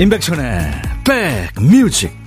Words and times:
임백천의 0.00 0.72
백뮤직 1.04 2.18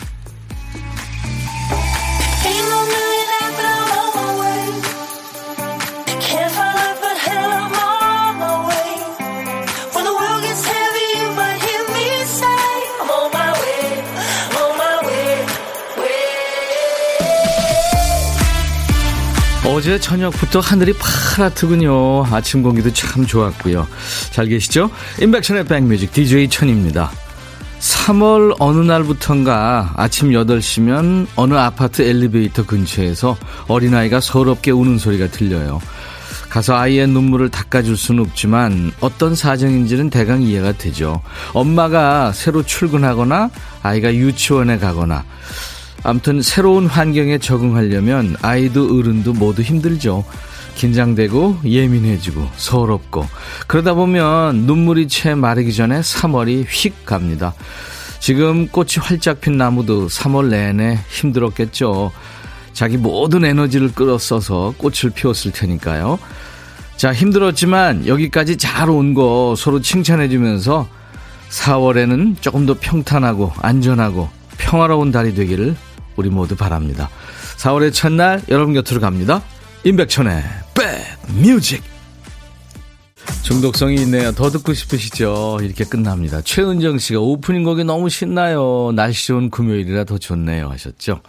어제 19.65 19.97
저녁부터 19.97 20.59
하늘이 20.59 20.93
파랗더군요. 20.93 22.27
아침 22.27 22.61
공기도 22.61 22.93
참 22.93 23.25
좋았고요. 23.25 23.87
잘 24.29 24.45
계시죠? 24.45 24.91
임백천의 25.19 25.65
백뮤직 25.65 26.13
DJ 26.13 26.49
천입니다. 26.49 27.11
3월 28.03 28.57
어느 28.59 28.81
날부턴가 28.81 29.93
아침 29.95 30.31
8시면 30.31 31.25
어느 31.37 31.53
아파트 31.53 32.01
엘리베이터 32.01 32.65
근처에서 32.65 33.37
어린아이가 33.69 34.19
서럽게 34.19 34.71
우는 34.71 34.97
소리가 34.97 35.27
들려요. 35.27 35.79
가서 36.49 36.75
아이의 36.75 37.07
눈물을 37.07 37.49
닦아줄 37.49 37.95
수는 37.95 38.21
없지만 38.23 38.91
어떤 38.99 39.35
사정인지는 39.35 40.09
대강 40.09 40.41
이해가 40.41 40.73
되죠. 40.73 41.21
엄마가 41.53 42.33
새로 42.33 42.61
출근하거나 42.61 43.49
아이가 43.83 44.13
유치원에 44.13 44.79
가거나 44.79 45.23
아무튼 46.03 46.41
새로운 46.41 46.87
환경에 46.87 47.37
적응하려면 47.37 48.35
아이도 48.41 48.97
어른도 48.99 49.31
모두 49.31 49.61
힘들죠. 49.61 50.25
긴장되고 50.75 51.59
예민해지고 51.65 52.49
서럽고 52.55 53.27
그러다 53.67 53.93
보면 53.93 54.57
눈물이 54.65 55.07
채 55.07 55.35
마르기 55.35 55.73
전에 55.73 56.01
3월이 56.01 56.65
휙 56.67 57.05
갑니다. 57.05 57.53
지금 58.19 58.67
꽃이 58.67 58.95
활짝 59.01 59.41
핀 59.41 59.57
나무도 59.57 60.07
3월 60.07 60.47
내내 60.47 60.99
힘들었겠죠. 61.09 62.11
자기 62.73 62.97
모든 62.97 63.45
에너지를 63.45 63.91
끌어 63.93 64.17
써서 64.17 64.73
꽃을 64.77 65.11
피웠을 65.13 65.51
테니까요. 65.51 66.17
자, 66.97 67.13
힘들었지만 67.13 68.07
여기까지 68.07 68.57
잘 68.57 68.89
온 68.89 69.13
거 69.13 69.55
서로 69.57 69.81
칭찬해 69.81 70.29
주면서 70.29 70.87
4월에는 71.49 72.37
조금 72.41 72.65
더 72.65 72.75
평탄하고 72.79 73.51
안전하고 73.61 74.29
평화로운 74.57 75.11
달이 75.11 75.35
되기를 75.35 75.75
우리 76.15 76.29
모두 76.29 76.55
바랍니다. 76.55 77.09
4월의 77.57 77.93
첫날 77.93 78.41
여러분 78.49 78.73
곁으로 78.73 79.01
갑니다. 79.01 79.41
임백천의 79.85 80.41
백뮤직 81.35 81.83
중독성이 83.41 83.95
있네요. 84.03 84.31
더 84.31 84.49
듣고 84.49 84.73
싶으시죠? 84.73 85.57
이렇게 85.61 85.83
끝납니다. 85.83 86.39
최은정 86.41 86.97
씨가 86.99 87.19
오프닝 87.19 87.65
곡이 87.65 87.83
너무 87.83 88.07
신나요. 88.07 88.93
날씨 88.95 89.27
좋은 89.27 89.49
금요일이라 89.49 90.05
더 90.05 90.17
좋네요. 90.17 90.69
하셨죠? 90.69 91.21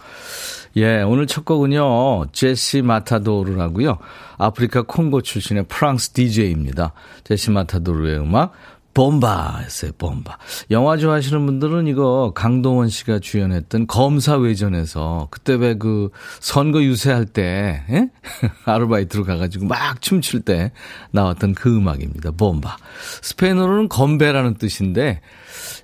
예, 0.77 1.01
오늘 1.01 1.27
첫 1.27 1.43
곡은요. 1.43 2.27
제시 2.31 2.81
마타도르라고요. 2.81 3.97
아프리카 4.37 4.83
콩고 4.83 5.21
출신의 5.21 5.65
프랑스 5.67 6.11
DJ입니다. 6.11 6.93
제시 7.25 7.51
마타도르의 7.51 8.19
음악 8.19 8.53
bomba였어요, 8.95 9.91
bomba. 9.99 10.33
영화 10.71 10.97
좋아하시는 10.97 11.45
분들은 11.45 11.85
이거 11.85 12.31
강동원 12.33 12.89
씨가 12.89 13.19
주연했던 13.19 13.85
검사 13.85 14.35
외전에서 14.35 15.27
그때 15.29 15.53
왜 15.53 15.75
그 15.77 16.09
선거 16.39 16.81
유세할 16.81 17.25
때, 17.25 17.83
예? 17.89 18.09
아르바이트로 18.65 19.23
가가지고 19.23 19.65
막 19.65 20.01
춤출 20.01 20.41
때 20.41 20.71
나왔던 21.11 21.53
그 21.53 21.75
음악입니다. 21.75 22.31
bomba. 22.31 22.73
스페인어로는 23.21 23.89
건배라는 23.89 24.55
뜻인데 24.55 25.21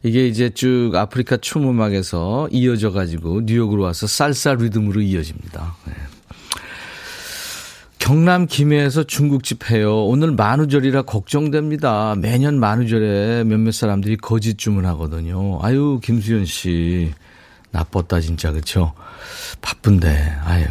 이게 0.04 0.28
이제 0.28 0.50
쭉 0.50 0.92
아프리카 0.96 1.38
춤 1.38 1.70
음악에서 1.70 2.48
이어져 2.52 2.92
가지고 2.92 3.42
뉴욕으로 3.44 3.84
와서 3.84 4.08
쌀쌀 4.08 4.58
리듬으로 4.58 5.02
이어집니다. 5.02 5.76
예. 5.90 6.21
경남 8.02 8.48
김해에서 8.48 9.04
중국집 9.04 9.70
해요. 9.70 10.06
오늘 10.06 10.32
만우절이라 10.32 11.04
걱정됩니다. 11.04 12.16
매년 12.18 12.60
만우절에 12.60 13.44
몇몇 13.44 13.72
사람들이 13.74 14.18
거짓 14.18 14.58
주문하거든요. 14.58 15.60
아유, 15.62 16.00
김수현 16.04 16.46
씨. 16.46 17.14
나빴다, 17.70 18.20
진짜, 18.20 18.52
그쵸? 18.52 18.94
바쁜데, 19.62 20.10
아유. 20.44 20.66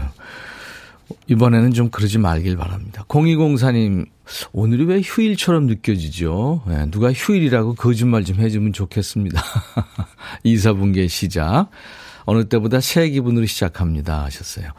이번에는 1.28 1.72
좀 1.72 1.90
그러지 1.90 2.18
말길 2.18 2.56
바랍니다. 2.56 3.04
0204님, 3.06 4.06
오늘이 4.50 4.84
왜 4.86 5.00
휴일처럼 5.00 5.66
느껴지죠? 5.66 6.62
네, 6.66 6.90
누가 6.90 7.12
휴일이라고 7.12 7.74
거짓말 7.74 8.24
좀 8.24 8.40
해주면 8.40 8.72
좋겠습니다. 8.72 9.40
이사분계 10.42 11.06
시작. 11.06 11.68
어느 12.24 12.48
때보다 12.48 12.80
새 12.80 13.08
기분으로 13.08 13.46
시작합니다. 13.46 14.24
하셨어요. 14.24 14.72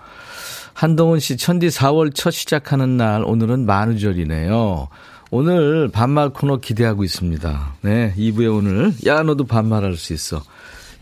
한동훈 0.74 1.20
씨, 1.20 1.38
천디 1.38 1.68
4월 1.68 2.14
첫 2.14 2.32
시작하는 2.32 2.98
날, 2.98 3.24
오늘은 3.24 3.66
만우절이네요. 3.66 4.88
오늘 5.30 5.90
반말 5.90 6.30
코너 6.30 6.58
기대하고 6.58 7.04
있습니다. 7.04 7.76
네, 7.82 8.14
2부에 8.18 8.54
오늘, 8.54 8.94
야, 9.06 9.24
너도 9.24 9.46
반말할 9.46 9.96
수 9.96 10.14
있어. 10.14 10.44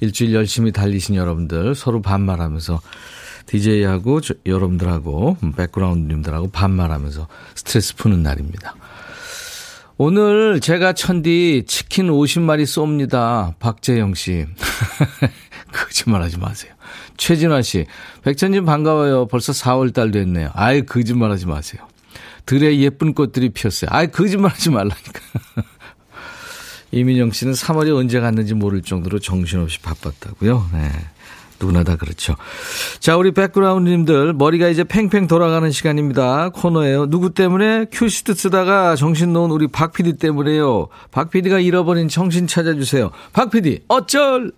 일주일 0.02 0.34
열심히 0.34 0.72
달리신 0.72 1.16
여러분들 1.16 1.76
서로 1.76 2.02
반말하면서 2.02 2.82
DJ하고 3.46 4.22
저, 4.22 4.34
여러분들하고, 4.46 5.38
백그라운드님들하고 5.56 6.52
반말하면서 6.52 7.28
스트레스 7.56 7.96
푸는 7.96 8.22
날입니다. 8.22 8.76
오늘 9.98 10.62
제가 10.62 10.94
천디 10.94 11.66
치킨 11.68 12.08
50마리 12.08 12.64
쏩니다. 12.64 13.54
박재영 13.60 14.14
씨. 14.14 14.46
거짓말 15.74 16.22
하지 16.22 16.38
마세요. 16.38 16.72
최진화 17.18 17.62
씨, 17.62 17.86
백천님 18.24 18.66
반가워요. 18.66 19.28
벌써 19.28 19.52
4월달 19.52 20.14
됐네요. 20.14 20.50
아예 20.54 20.82
거짓말 20.82 21.32
하지 21.32 21.46
마세요. 21.46 21.82
들에 22.46 22.78
예쁜 22.80 23.14
꽃들이 23.14 23.50
피었어요. 23.50 23.90
아예 23.92 24.08
거짓말 24.08 24.52
하지 24.52 24.70
말라니까. 24.70 25.20
이민영 26.92 27.32
씨는 27.32 27.54
3월이 27.54 27.96
언제 27.96 28.20
갔는지 28.20 28.54
모를 28.56 28.82
정도로 28.82 29.20
정신없이 29.20 29.80
바빴다고요. 29.80 30.70
네. 30.74 30.92
누구나 31.60 31.84
다 31.84 31.96
그렇죠. 31.98 32.36
자, 33.00 33.18
우리 33.18 33.32
백그라운드님들, 33.32 34.34
머리가 34.34 34.70
이제 34.70 34.84
팽팽 34.84 35.28
돌아가는 35.28 35.70
시간입니다. 35.70 36.50
코너예요. 36.50 37.10
누구 37.10 37.34
때문에? 37.34 37.86
큐시트 37.92 38.34
쓰다가 38.34 38.96
정신 38.96 39.34
놓은 39.34 39.52
우리 39.52 39.68
박 39.68 39.92
PD 39.92 40.14
때문에요. 40.14 40.88
박 41.12 41.30
PD가 41.30 41.60
잃어버린 41.60 42.08
정신 42.08 42.48
찾아주세요. 42.48 43.12
박 43.34 43.52
PD, 43.52 43.82
어쩔! 43.90 44.54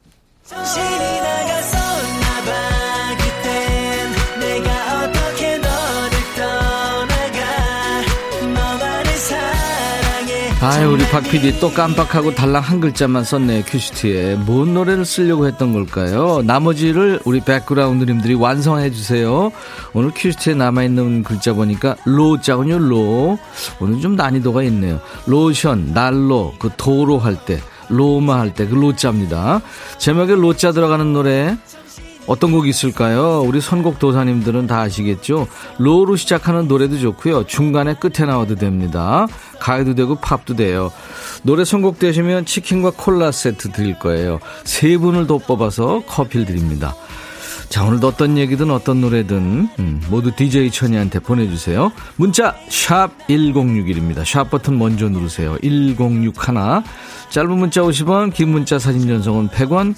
아유, 10.63 10.91
우리 10.91 11.03
박 11.09 11.23
PD 11.23 11.59
또 11.59 11.71
깜빡하고 11.73 12.35
달랑 12.35 12.61
한 12.61 12.79
글자만 12.79 13.23
썼네요, 13.23 13.63
큐시트에. 13.63 14.35
뭔 14.35 14.75
노래를 14.75 15.05
쓰려고 15.05 15.47
했던 15.47 15.73
걸까요? 15.73 16.43
나머지를 16.45 17.19
우리 17.25 17.41
백그라운드님들이 17.41 18.35
완성해 18.35 18.91
주세요. 18.91 19.51
오늘 19.93 20.11
큐시트에 20.13 20.53
남아 20.53 20.83
있는 20.83 21.23
글자 21.23 21.53
보니까 21.53 21.95
로자군요, 22.05 22.77
로. 22.77 23.39
오늘 23.79 24.01
좀 24.01 24.15
난이도가 24.15 24.61
있네요. 24.63 24.99
로션, 25.25 25.93
난로, 25.95 26.53
그 26.59 26.69
도로 26.77 27.17
할 27.17 27.43
때, 27.43 27.59
로마 27.89 28.39
할 28.39 28.53
때, 28.53 28.67
그 28.67 28.75
로자입니다. 28.75 29.61
제목에 29.97 30.35
로자 30.35 30.73
들어가는 30.73 31.11
노래, 31.11 31.57
어떤 32.27 32.51
곡이 32.51 32.69
있을까요? 32.69 33.41
우리 33.41 33.59
선곡 33.61 33.99
도사님들은 33.99 34.67
다 34.67 34.81
아시겠죠? 34.81 35.47
로로 35.77 36.15
시작하는 36.15 36.67
노래도 36.67 36.97
좋고요. 36.99 37.45
중간에 37.45 37.95
끝에 37.95 38.25
나와도 38.25 38.55
됩니다. 38.55 39.27
가요도 39.59 39.95
되고 39.95 40.15
팝도 40.15 40.55
돼요. 40.55 40.91
노래 41.43 41.65
선곡되시면 41.65 42.45
치킨과 42.45 42.91
콜라 42.91 43.31
세트 43.31 43.71
드릴 43.71 43.97
거예요. 43.99 44.39
세 44.63 44.97
분을 44.97 45.27
더 45.27 45.39
뽑아서 45.39 46.03
커피를 46.07 46.45
드립니다. 46.45 46.95
자, 47.71 47.85
오늘도 47.85 48.05
어떤 48.05 48.37
얘기든 48.37 48.69
어떤 48.69 48.99
노래든 48.99 49.69
음, 49.79 50.01
모두 50.09 50.29
DJ 50.35 50.71
천이한테 50.71 51.19
보내주세요. 51.19 51.93
문자 52.17 52.53
샵 52.69 53.11
1061입니다. 53.29 54.25
샵 54.25 54.49
버튼 54.49 54.77
먼저 54.77 55.07
누르세요. 55.07 55.57
1061 55.61 56.33
짧은 57.29 57.57
문자 57.57 57.81
50원 57.81 58.33
긴 58.33 58.49
문자 58.49 58.77
사진 58.77 59.07
전송은 59.07 59.47
100원 59.49 59.95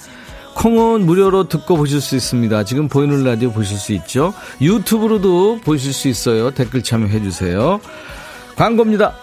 콩은 0.55 1.05
무료로 1.05 1.49
듣고 1.49 1.77
보실 1.77 2.01
수 2.01 2.15
있습니다. 2.15 2.63
지금 2.63 2.87
보이는 2.87 3.23
라디오 3.23 3.51
보실 3.51 3.77
수 3.77 3.93
있죠. 3.93 4.33
유튜브로도 4.61 5.61
보실 5.63 5.93
수 5.93 6.07
있어요. 6.07 6.51
댓글 6.51 6.83
참여해 6.83 7.21
주세요. 7.21 7.79
광고입니다. 8.55 9.15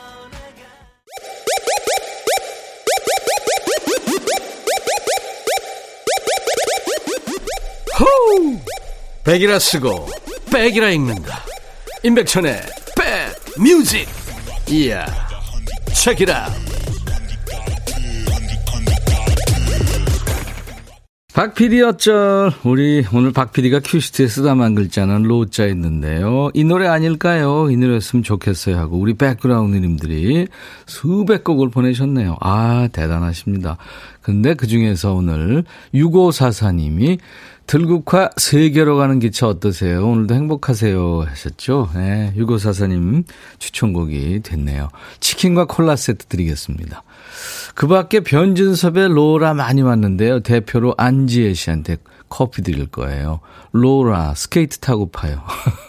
호우! 7.99 8.59
백이라 9.25 9.59
쓰고 9.59 10.09
백이라 10.53 10.91
읽는다. 10.91 11.44
임백천의 12.03 12.62
백 12.97 13.61
뮤직. 13.61 14.09
이야. 14.69 15.06
체키라. 15.93 16.50
박PD 21.41 21.81
어쩔. 21.81 22.53
우리 22.65 23.03
오늘 23.15 23.33
박PD가 23.33 23.81
큐시트에 23.83 24.29
쓰다만 24.29 24.75
글자는 24.75 25.23
로자 25.23 25.65
있는데요. 25.69 26.51
이 26.53 26.65
노래 26.65 26.87
아닐까요? 26.87 27.71
이 27.71 27.79
노래였으면 27.79 28.23
좋겠어요 28.23 28.77
하고 28.77 28.99
우리 28.99 29.15
백그라운드님들이 29.15 30.49
수백 30.85 31.43
곡을 31.43 31.71
보내셨네요. 31.71 32.37
아, 32.41 32.91
대단하십니다. 32.93 33.79
근데 34.21 34.53
그 34.53 34.67
중에서 34.67 35.15
오늘 35.15 35.65
6544님이 35.95 37.19
들국화 37.67 38.29
세계로 38.37 38.99
가는 38.99 39.19
기차 39.19 39.49
어떠세요? 39.49 40.07
오늘도 40.07 40.35
행복하세요 40.35 41.25
하셨죠? 41.27 41.89
네, 41.95 42.35
6544님 42.37 43.25
추천곡이 43.59 44.41
됐네요. 44.43 44.91
치킨과 45.21 45.65
콜라 45.65 45.97
세트 45.97 46.27
드리겠습니다. 46.27 47.03
그 47.75 47.87
밖에 47.87 48.21
변진섭의 48.21 49.09
로라 49.09 49.55
많이 49.55 49.83
왔는데요. 49.83 50.41
대표로 50.41 50.95
안지혜 50.97 51.55
씨한테 51.55 51.97
커피 52.29 52.63
드릴 52.63 52.87
거예요. 52.87 53.41
로라, 53.73 54.35
스케이트 54.35 54.79
타고파요. 54.79 55.43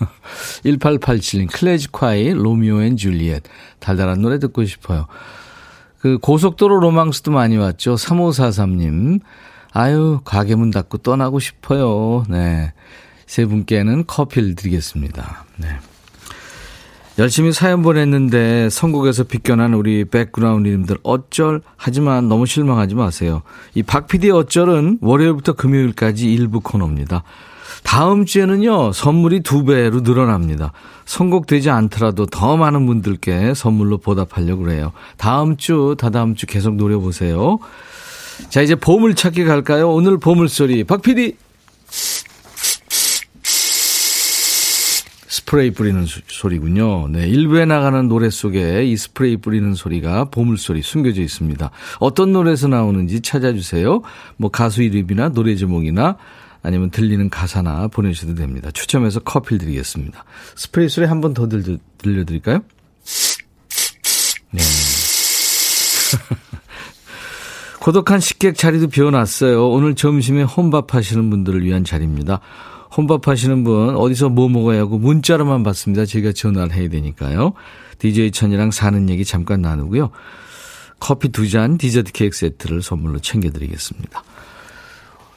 1887님, 0.66 1.52
클래지콰이, 1.52 2.34
Romeo 2.34 2.82
N 2.82 2.98
Juliet. 2.98 3.44
달달한 3.80 4.22
노래 4.22 4.40
듣고 4.40 4.66
싶어요. 4.66 5.08
그 6.00 6.18
고속도로 6.18 6.80
로망스도 6.80 7.32
많이 7.32 7.58
왔죠. 7.58 7.96
3543님, 7.96 9.22
아유, 9.74 10.22
가게 10.26 10.56
문 10.56 10.72
닫고 10.72 11.00
떠나고 11.00 11.40
싶어요. 11.40 12.24
네. 12.28 12.74
세 13.28 13.46
분께는 13.46 14.06
커피를 14.08 14.56
드리겠습니다. 14.56 15.46
네. 15.58 15.80
열심히 17.22 17.52
사연 17.54 17.84
보냈는데 17.84 18.72
선곡에서 18.72 19.26
비껴난 19.26 19.76
우리 19.76 20.06
백그라운드님들 20.06 20.98
어쩔 21.04 21.62
하지만 21.78 22.28
너무 22.28 22.48
실망하지 22.48 22.96
마세요. 22.96 23.44
이 23.76 23.84
박PD 23.84 24.32
어쩔은 24.32 24.98
월요일부터 25.02 25.54
금요일까지 25.54 26.34
일부 26.34 26.62
코너입니다. 26.62 27.22
다음 27.84 28.26
주에는요 28.26 28.94
선물이 28.94 29.42
두 29.42 29.64
배로 29.66 30.00
늘어납니다. 30.00 30.72
선곡되지 31.06 31.70
않더라도 31.70 32.26
더 32.26 32.58
많은 32.58 32.88
분들께 32.88 33.54
선물로 33.54 34.00
보답하려고 34.00 34.64
그래요. 34.64 34.92
다음 35.18 35.58
주 35.58 35.96
다다음 36.00 36.34
주 36.34 36.48
계속 36.48 36.74
노려보세요. 36.74 37.60
자 38.50 38.64
이제 38.64 38.74
보물 38.74 39.14
찾기 39.14 39.46
갈까요? 39.46 39.92
오늘 39.92 40.18
보물 40.18 40.50
소리 40.50 40.84
박PD 40.84 41.36
스프레이 45.32 45.72
뿌리는 45.72 46.06
소리군요. 46.28 47.08
네, 47.08 47.26
일부에 47.26 47.64
나가는 47.64 48.06
노래 48.10 48.30
속에 48.30 48.84
이 48.84 48.98
스프레이 48.98 49.38
뿌리는 49.38 49.74
소리가 49.74 50.26
보물소리 50.26 50.82
숨겨져 50.82 51.22
있습니다. 51.22 51.72
어떤 52.00 52.34
노래에서 52.34 52.68
나오는지 52.68 53.22
찾아주세요. 53.22 54.02
뭐 54.36 54.52
가수 54.52 54.84
이름이나 54.84 55.30
노래 55.30 55.56
제목이나 55.56 56.18
아니면 56.64 56.92
들리는 56.92 57.30
가사나 57.30 57.88
보내주셔도 57.88 58.36
됩니다. 58.36 58.72
추첨해서 58.72 59.22
커피를 59.22 59.60
드리겠습니다. 59.60 60.26
스프레이 60.58 60.90
소리 60.90 61.06
한 61.06 61.22
번 61.22 61.34
더 61.34 61.48
들려드릴까요? 61.48 62.60
네. 64.52 64.62
고독한 67.80 68.20
식객 68.20 68.58
자리도 68.58 68.90
비워놨어요. 68.90 69.70
오늘 69.70 69.96
점심에 69.96 70.44
혼밥 70.44 70.94
하시는 70.94 71.30
분들을 71.30 71.64
위한 71.64 71.86
자리입니다. 71.86 72.42
혼밥 72.96 73.28
하시는 73.28 73.64
분 73.64 73.96
어디서 73.96 74.30
뭐 74.30 74.50
먹어야 74.50 74.82
하고 74.82 74.98
문자로만 74.98 75.64
받습니다. 75.64 76.06
제가 76.06 76.34
전화를 76.34 76.74
해야 76.74 76.90
되니까요. 76.90 77.54
DJ 78.00 78.32
천이랑 78.32 78.72
사는 78.72 79.10
얘기 79.10 79.24
잠깐 79.24 79.62
나누고요. 79.62 80.10
커피 81.00 81.30
두 81.30 81.48
잔 81.50 81.78
디저트 81.78 82.12
케이크 82.12 82.36
세트를 82.38 82.82
선물로 82.82 83.20
챙겨드리겠습니다. 83.20 84.24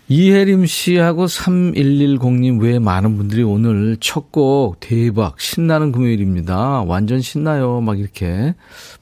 이혜림 0.09 0.67
씨하고 0.67 1.25
3110님 1.27 2.61
외에 2.61 2.79
많은 2.79 3.17
분들이 3.17 3.43
오늘 3.43 3.97
첫 4.01 4.31
곡 4.31 4.81
대박 4.81 5.41
신나는 5.41 5.93
금요일입니다. 5.93 6.83
완전 6.83 7.21
신나요. 7.23 7.81
막 7.81 7.99
이렇게 7.99 8.55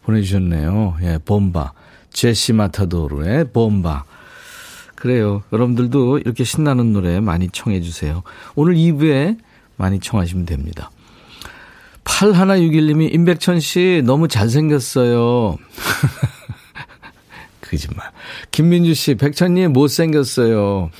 보내주셨네요. 0.02 0.96
예, 1.02 1.18
bomba 1.24 1.68
제시 2.12 2.52
마타도르의 2.52 3.46
bomba 3.52 4.02
그래요. 5.02 5.42
여러분들도 5.52 6.18
이렇게 6.18 6.44
신나는 6.44 6.92
노래 6.92 7.18
많이 7.18 7.48
청해 7.48 7.80
주세요. 7.80 8.22
오늘 8.54 8.76
2부에 8.76 9.36
많이 9.74 9.98
청하시면 9.98 10.46
됩니다. 10.46 10.92
8161님이 12.04 13.12
임백천 13.12 13.58
씨 13.58 14.02
너무 14.06 14.28
잘생겼어요. 14.28 15.58
거짓말. 17.68 18.12
김민주 18.52 18.94
씨, 18.94 19.16
백천님 19.16 19.72
못생겼어요. 19.72 20.90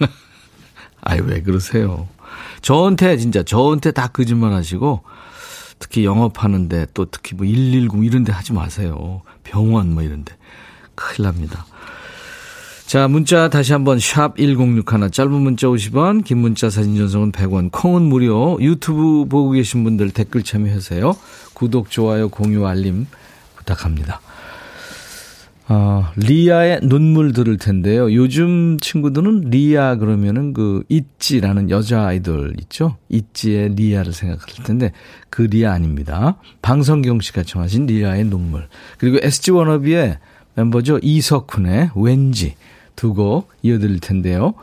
아이, 1.02 1.20
왜 1.20 1.40
그러세요? 1.40 2.08
저한테, 2.60 3.16
진짜, 3.18 3.44
저한테 3.44 3.92
다 3.92 4.08
거짓말 4.08 4.52
하시고, 4.52 5.04
특히 5.78 6.04
영업하는데, 6.04 6.86
또 6.92 7.04
특히 7.04 7.36
뭐 7.36 7.46
119 7.46 8.02
이런 8.02 8.24
데 8.24 8.32
하지 8.32 8.52
마세요. 8.52 9.22
병원 9.44 9.94
뭐 9.94 10.02
이런 10.02 10.24
데. 10.24 10.34
큰일 10.96 11.28
납니다. 11.28 11.66
자, 12.94 13.08
문자 13.08 13.48
다시 13.48 13.72
한번 13.72 13.98
샵 13.98 14.36
1061, 14.36 15.10
짧은 15.10 15.32
문자 15.32 15.66
50원, 15.66 16.22
긴 16.22 16.38
문자 16.38 16.70
사진 16.70 16.94
전송은 16.94 17.32
100원, 17.32 17.72
콩은 17.72 18.02
무료. 18.02 18.56
유튜브 18.60 19.26
보고 19.26 19.50
계신 19.50 19.82
분들 19.82 20.10
댓글 20.12 20.44
참여하세요. 20.44 21.16
구독, 21.54 21.90
좋아요, 21.90 22.28
공유, 22.28 22.64
알림 22.66 23.08
부탁합니다. 23.56 24.20
어, 25.66 26.06
리아의 26.14 26.82
눈물 26.84 27.32
들을 27.32 27.58
텐데요. 27.58 28.14
요즘 28.14 28.78
친구들은 28.78 29.50
리아 29.50 29.96
그러면은 29.96 30.52
그 30.52 30.84
있지라는 30.88 31.70
여자 31.70 32.06
아이돌 32.06 32.54
있죠? 32.60 32.96
있지의 33.08 33.70
리아를 33.70 34.12
생각할 34.12 34.64
텐데 34.64 34.92
그 35.30 35.42
리아 35.42 35.72
아닙니다. 35.72 36.36
방성경 36.62 37.22
씨가 37.22 37.42
청하신 37.42 37.86
리아의 37.86 38.22
눈물. 38.26 38.68
그리고 38.98 39.18
SG 39.20 39.50
워너비의 39.50 40.18
멤버죠. 40.54 41.00
이석훈의 41.02 41.90
왠지. 41.96 42.54
두 42.96 43.14
곡 43.14 43.50
이어드릴 43.62 44.00
텐데요. 44.00 44.54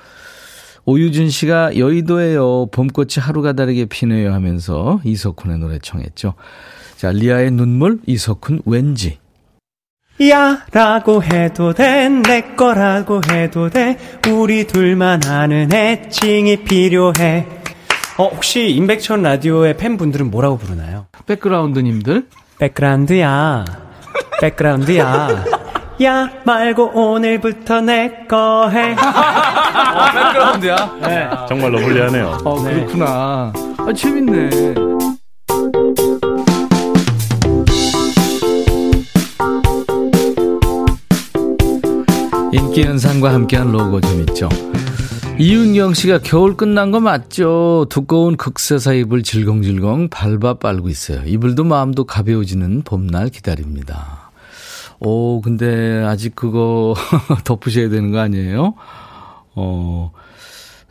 오유진 0.85 1.29
씨가 1.29 1.77
여의도에요. 1.77 2.67
봄꽃이 2.71 3.15
하루가 3.19 3.53
다르게 3.53 3.85
피네요 3.85 4.33
하면서 4.33 5.00
이석훈의 5.03 5.59
노래 5.59 5.77
청했죠. 5.79 6.33
자, 6.97 7.11
리아의 7.11 7.51
눈물, 7.51 8.00
이석훈 8.07 8.61
왠지. 8.65 9.19
야 10.29 10.65
라고 10.71 11.23
해도 11.23 11.73
돼, 11.73 12.09
내 12.09 12.41
거라고 12.55 13.21
해도 13.31 13.69
돼, 13.69 13.97
우리 14.31 14.67
둘만 14.67 15.25
아는 15.25 15.71
애칭이 15.73 16.63
필요해. 16.63 17.47
어, 18.17 18.27
혹시 18.27 18.69
임백천 18.69 19.23
라디오의 19.23 19.77
팬분들은 19.77 20.29
뭐라고 20.29 20.57
부르나요? 20.57 21.07
백그라운드님들? 21.25 22.27
백그라운드야. 22.59 23.65
백그라운드야. 24.41 25.45
야 26.03 26.29
말고 26.46 26.91
오늘부터 26.93 27.81
내 27.81 28.25
거 28.27 28.70
해. 28.70 28.93
어, 28.96 30.12
백그라운드야. 30.13 30.98
네. 31.01 31.29
정말로 31.48 31.79
불리하네요. 31.79 32.38
어, 32.46 32.63
네. 32.63 32.74
그렇구나. 32.75 33.53
아, 33.77 33.93
재밌네. 33.96 34.50
인기 42.53 42.84
현상과 42.84 43.34
함께한 43.34 43.72
로고 43.72 44.01
좀 44.01 44.20
있죠. 44.22 44.50
이윤경 45.39 45.93
씨가 45.93 46.20
겨울 46.20 46.55
끝난 46.55 46.91
거 46.91 47.00
맞죠? 47.00 47.86
두꺼운 47.89 48.38
극세사 48.38 48.93
이불 48.93 49.24
질겅질겅 49.24 50.10
밟아 50.10 50.55
빨고 50.55 50.89
있어요. 50.89 51.22
이불도 51.25 51.63
마음도 51.63 52.03
가벼워지는 52.05 52.84
봄날 52.84 53.29
기다립니다. 53.29 54.20
오, 55.01 55.41
근데 55.41 56.03
아직 56.05 56.36
그거 56.36 56.93
덮으셔야 57.43 57.89
되는 57.89 58.12
거 58.12 58.20
아니에요? 58.20 58.75
어, 59.55 60.12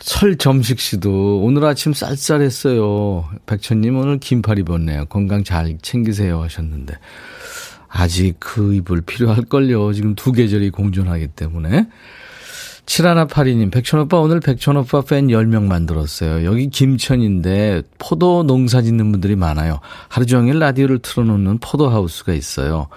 설 0.00 0.36
점식 0.36 0.80
씨도 0.80 1.42
오늘 1.42 1.64
아침 1.64 1.92
쌀쌀했어요. 1.92 3.28
백천님 3.46 3.96
오늘 3.96 4.18
긴팔 4.18 4.58
입었네요. 4.58 5.04
건강 5.06 5.44
잘 5.44 5.78
챙기세요 5.80 6.42
하셨는데. 6.42 6.94
아직 7.88 8.34
그 8.40 8.74
이불 8.74 9.02
필요할걸요. 9.02 9.92
지금 9.92 10.16
두 10.16 10.32
계절이 10.32 10.70
공존하기 10.70 11.28
때문에. 11.28 11.86
7182님, 12.86 13.70
백천오빠 13.70 14.18
오늘 14.18 14.40
백천오빠 14.40 15.02
팬 15.02 15.28
10명 15.28 15.64
만들었어요. 15.64 16.44
여기 16.44 16.68
김천인데 16.68 17.82
포도 17.98 18.42
농사 18.42 18.82
짓는 18.82 19.12
분들이 19.12 19.36
많아요. 19.36 19.78
하루 20.08 20.26
종일 20.26 20.58
라디오를 20.58 20.98
틀어놓는 20.98 21.58
포도하우스가 21.58 22.32
있어요. 22.32 22.88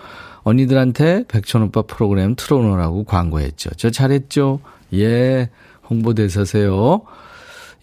언니들한테 0.44 1.26
백천 1.28 1.64
오빠 1.64 1.82
프로그램 1.84 2.36
틀어놓으라고 2.36 3.06
광고했죠. 3.06 3.72
저 3.78 3.90
잘했죠? 3.90 4.60
예, 4.94 5.50
홍보대사세요. 5.90 7.02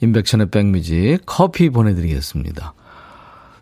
임백천의 0.00 0.50
백뮤직 0.50 1.20
커피 1.26 1.70
보내드리겠습니다. 1.70 2.74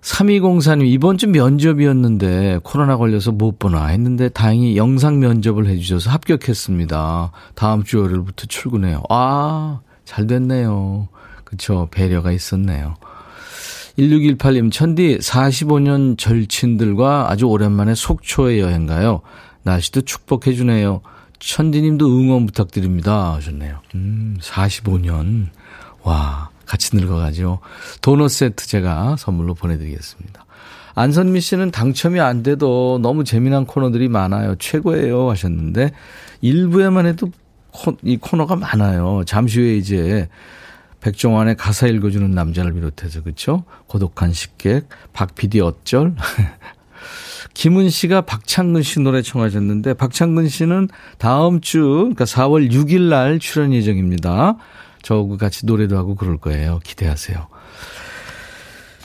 3204님, 0.01 0.87
이번 0.87 1.19
주 1.19 1.27
면접이었는데 1.27 2.61
코로나 2.63 2.97
걸려서 2.97 3.33
못 3.33 3.59
보나 3.59 3.87
했는데 3.87 4.29
다행히 4.29 4.77
영상 4.77 5.19
면접을 5.19 5.67
해주셔서 5.67 6.11
합격했습니다. 6.11 7.33
다음 7.55 7.83
주 7.83 8.01
월요일부터 8.01 8.47
출근해요. 8.47 9.03
아, 9.11 9.81
잘 10.05 10.27
됐네요. 10.27 11.09
그쵸. 11.45 11.89
배려가 11.91 12.31
있었네요. 12.31 12.95
1618님, 13.99 14.71
천디 14.71 15.19
45년 15.19 16.17
절친들과 16.17 17.31
아주 17.31 17.47
오랜만에 17.47 17.95
속초에 17.95 18.61
여행 18.61 18.87
가요. 18.87 19.23
날씨도 19.65 20.03
축복해주네요. 20.03 21.01
천디님도 21.41 22.07
응원 22.07 22.47
부탁드립니다. 22.47 23.35
하셨네요. 23.35 23.81
음, 23.97 24.37
45년. 24.41 25.49
와, 26.03 26.51
같이 26.65 26.95
늙어가죠. 26.97 27.59
도넛 28.01 28.31
세트 28.31 28.69
제가 28.69 29.17
선물로 29.19 29.55
보내드리겠습니다. 29.55 30.45
안선미 30.95 31.41
씨는 31.41 31.71
당첨이 31.71 32.21
안 32.21 32.43
돼도 32.43 33.01
너무 33.03 33.25
재미난 33.25 33.67
코너들이 33.67 34.09
많아요. 34.09 34.55
최고예요. 34.57 35.31
하셨는데, 35.31 35.93
일부에만 36.41 37.07
해도 37.07 37.31
코, 37.73 37.97
이 38.03 38.17
코너가 38.17 38.57
많아요. 38.57 39.23
잠시 39.27 39.61
후에 39.61 39.77
이제 39.77 40.29
백종환의 41.01 41.57
가사 41.57 41.87
읽어주는 41.87 42.31
남자를 42.31 42.73
비롯해서 42.73 43.23
그렇죠? 43.23 43.65
고독한 43.87 44.33
식객, 44.33 44.89
박PD 45.13 45.61
어쩔. 45.61 46.15
김은 47.55 47.89
씨가 47.91 48.21
박창근 48.21 48.83
씨 48.83 49.01
노래 49.01 49.23
청하셨는데 49.23 49.95
박창근 49.95 50.49
씨는 50.49 50.89
다음 51.19 51.61
주 51.61 51.81
그러니까 51.83 52.25
4월 52.25 52.71
6일 52.71 53.09
날 53.09 53.39
출연 53.39 53.73
예정입니다. 53.73 54.57
저하고 55.03 55.37
같이 55.37 55.67
노래도 55.67 55.97
하고 55.97 56.15
그럴 56.15 56.37
거예요. 56.37 56.81
기대하세요. 56.85 57.49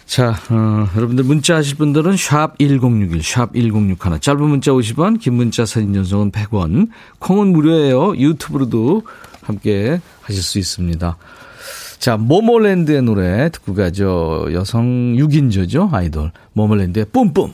자, 0.06 0.36
어, 0.52 0.88
여러분들 0.96 1.24
문자 1.24 1.56
하실 1.56 1.78
분들은 1.78 2.18
샵 2.18 2.60
1061, 2.60 3.24
샵 3.24 3.54
1061. 3.54 4.20
짧은 4.20 4.44
문자 4.44 4.72
50원, 4.72 5.20
긴 5.20 5.34
문자 5.34 5.66
사진 5.66 5.94
전송은 5.94 6.32
100원. 6.32 6.90
콩은 7.20 7.48
무료예요. 7.48 8.16
유튜브로도 8.18 9.04
함께 9.42 10.00
하실 10.22 10.44
수 10.44 10.60
있습니다. 10.60 11.18
자, 12.04 12.18
모모랜드의 12.18 13.02
노래 13.02 13.48
듣고 13.48 13.76
가죠. 13.76 14.50
여성 14.52 15.16
6인조죠, 15.16 15.94
아이돌. 15.94 16.34
모모랜드의 16.52 17.06
뿜뿜. 17.14 17.54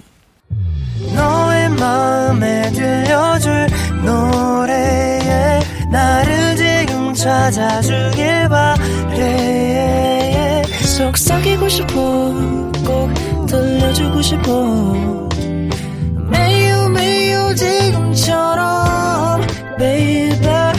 너의 1.16 1.70
마음에 1.70 2.72
들려줄 2.72 3.68
노래에 4.04 5.60
나를 5.92 6.56
지금 6.56 7.14
찾아주길 7.14 8.50
바래 8.50 9.84
속삭이고 10.64 11.70
싶어 11.70 11.94
꼭 12.88 13.14
들려주고 13.46 14.20
싶어 14.24 15.30
매우 16.28 16.90
매우 16.90 17.54
지금처럼 17.54 19.42
baby 19.78 20.79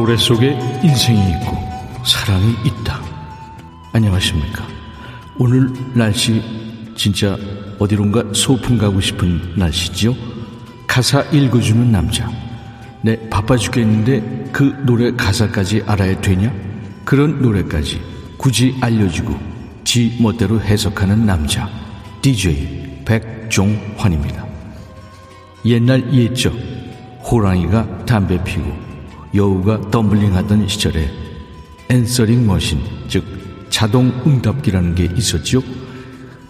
노래 0.00 0.16
속에 0.16 0.58
인생이 0.82 1.32
있고 1.32 1.58
사랑이 2.06 2.54
있다. 2.64 3.02
안녕하십니까. 3.92 4.66
오늘 5.38 5.70
날씨 5.92 6.42
진짜 6.96 7.36
어디론가 7.78 8.32
소풍 8.32 8.78
가고 8.78 8.98
싶은 8.98 9.52
날씨지요? 9.56 10.14
가사 10.86 11.20
읽어주는 11.24 11.92
남자. 11.92 12.30
네, 13.02 13.28
바빠 13.28 13.58
죽겠는데 13.58 14.48
그 14.52 14.74
노래 14.86 15.12
가사까지 15.12 15.82
알아야 15.86 16.18
되냐? 16.22 16.50
그런 17.04 17.42
노래까지 17.42 18.00
굳이 18.38 18.74
알려주고 18.80 19.38
지 19.84 20.16
멋대로 20.18 20.62
해석하는 20.62 21.26
남자. 21.26 21.68
DJ 22.22 23.02
백종환입니다. 23.04 24.46
옛날 25.66 26.10
옛적 26.14 26.54
호랑이가 27.22 28.06
담배 28.06 28.42
피고 28.42 28.89
여우가 29.34 29.90
덤블링하던 29.90 30.68
시절에 30.68 31.08
answering 31.88 32.46
machine, 32.46 32.80
즉 33.08 33.24
자동 33.70 34.08
응답기라는 34.26 34.94
게 34.94 35.08
있었지요. 35.16 35.60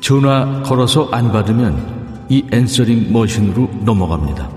전화 0.01 0.63
걸어서 0.63 1.09
안 1.13 1.31
받으면 1.31 2.27
이 2.29 2.45
answering 2.53 3.12
machine으로 3.12 3.71
넘어갑니다. 3.85 4.51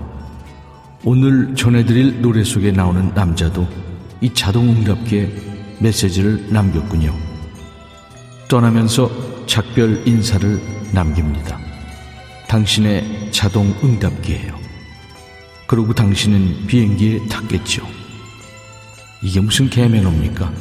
오늘 1.05 1.53
전해드릴 1.55 2.21
노래 2.21 2.43
속에 2.43 2.71
나오는 2.71 3.13
남자도 3.13 3.67
이 4.21 4.33
자동 4.33 4.69
응답기에 4.69 5.29
메시지를 5.79 6.45
남겼군요. 6.49 7.13
떠나면서 8.47 9.11
작별 9.45 10.07
인사를 10.07 10.61
남깁니다. 10.93 11.59
당신의 12.47 13.31
자동 13.31 13.73
응답기예요. 13.83 14.57
그리고 15.67 15.93
당신은 15.93 16.67
비행기에 16.67 17.27
탔겠죠. 17.27 18.02
이게 19.23 19.39
무슨 19.39 19.69
개매너입니까? 19.69 20.51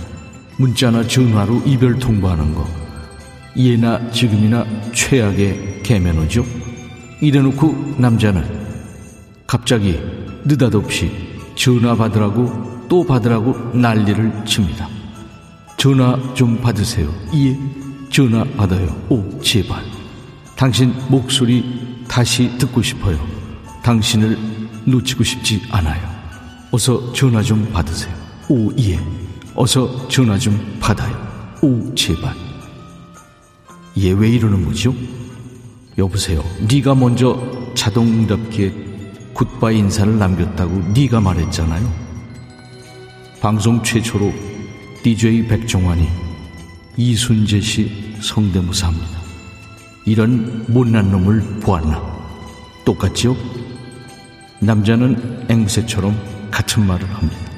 문자나 0.57 1.07
전화로 1.09 1.63
이별 1.67 1.99
통보하는 1.99 2.55
거. 2.55 2.65
예나 3.57 4.11
지금이나 4.13 4.65
최악의 4.95 5.83
개매너죠. 5.83 6.47
이래놓고 7.21 7.97
남자는 7.99 8.45
갑자기 9.49 10.01
느닷없이 10.45 11.11
전화 11.57 11.97
받으라고 11.97 12.87
또 12.89 13.05
받으라고 13.05 13.77
난리를 13.77 14.45
칩니다. 14.47 14.89
전화 15.77 16.17
좀 16.35 16.61
받으세요. 16.61 17.13
예, 17.35 17.59
전화 18.11 18.45
받아요. 18.57 18.87
오, 19.09 19.41
제발. 19.41 19.83
당신 20.57 20.95
목소리 21.09 22.05
다시 22.07 22.57
듣고 22.59 22.81
싶어요. 22.81 23.19
당신을 23.83 24.39
놓치고 24.85 25.25
싶지 25.25 25.63
않아요. 25.73 26.01
어서 26.71 27.13
전화 27.13 27.43
좀 27.43 27.69
받으세요. 27.73 28.22
오, 28.53 28.71
예. 28.79 29.01
어서 29.55 30.07
전화 30.09 30.39
좀 30.39 30.77
받아요. 30.79 31.17
오, 31.63 31.95
제발. 31.95 32.35
얘 33.99 34.11
왜 34.13 34.29
이러는 34.29 34.63
거죠? 34.67 34.95
여보세요. 35.97 36.45
네가 36.71 36.95
먼저 36.95 37.41
자동답게 37.75 38.75
굿바이 39.33 39.79
인사를 39.79 40.19
남겼다고 40.19 40.71
네가 40.93 41.23
말했잖아요. 41.23 41.91
방송 43.41 43.83
최초로 43.83 44.31
DJ 45.03 45.47
백종환이 45.49 46.07
이순재 46.99 47.59
씨 47.63 48.15
성대모사합니다. 48.21 49.19
이런 50.05 50.67
못난 50.69 51.11
놈을 51.11 51.41
보았나? 51.61 52.03
똑같지요? 52.85 53.35
남자는 54.61 55.47
앵무새처럼 55.49 56.51
같은 56.51 56.87
말을 56.87 57.09
합니다. 57.15 57.52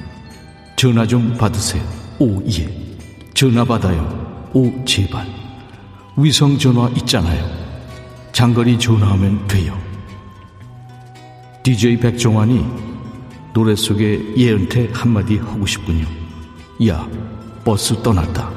전화 0.75 1.05
좀 1.07 1.35
받으세요. 1.37 1.81
오, 2.19 2.41
예. 2.49 2.69
전화 3.33 3.63
받아요. 3.63 4.49
오, 4.53 4.71
제발. 4.85 5.25
위성 6.17 6.57
전화 6.57 6.89
있잖아요. 6.97 7.45
장거리 8.31 8.77
전화하면 8.77 9.47
돼요. 9.47 9.77
DJ 11.63 11.97
백종환이 11.97 12.65
노래 13.53 13.75
속에 13.75 14.35
얘한테 14.37 14.89
한마디 14.93 15.37
하고 15.37 15.65
싶군요. 15.65 16.05
야, 16.87 17.07
버스 17.63 18.01
떠났다. 18.03 18.51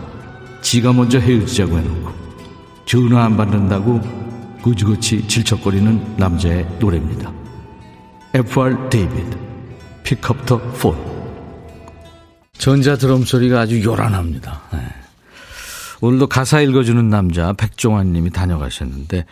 지가 0.60 0.92
먼저 0.92 1.18
헤어지자고 1.18 1.78
해놓고 1.78 2.12
전화 2.84 3.25
안 3.25 3.37
받는다고 3.37 4.00
그지그지 4.62 5.28
질척거리는 5.28 6.16
남자의 6.16 6.66
노래입니다. 6.80 7.32
FR 8.34 8.88
데이비드, 8.90 9.38
Pick 10.02 10.30
Up 10.30 10.45
the 10.45 10.59
Phone. 10.73 11.08
전자 12.59 12.97
드럼 12.97 13.25
소리가 13.25 13.61
아주 13.61 13.83
요란합니다. 13.83 14.62
네. 14.73 14.79
오늘도 16.00 16.29
가사 16.29 16.61
읽어주는 16.61 17.09
남자 17.09 17.53
백종환 17.53 18.12
님이 18.12 18.31
다녀가셨는데 18.31 19.25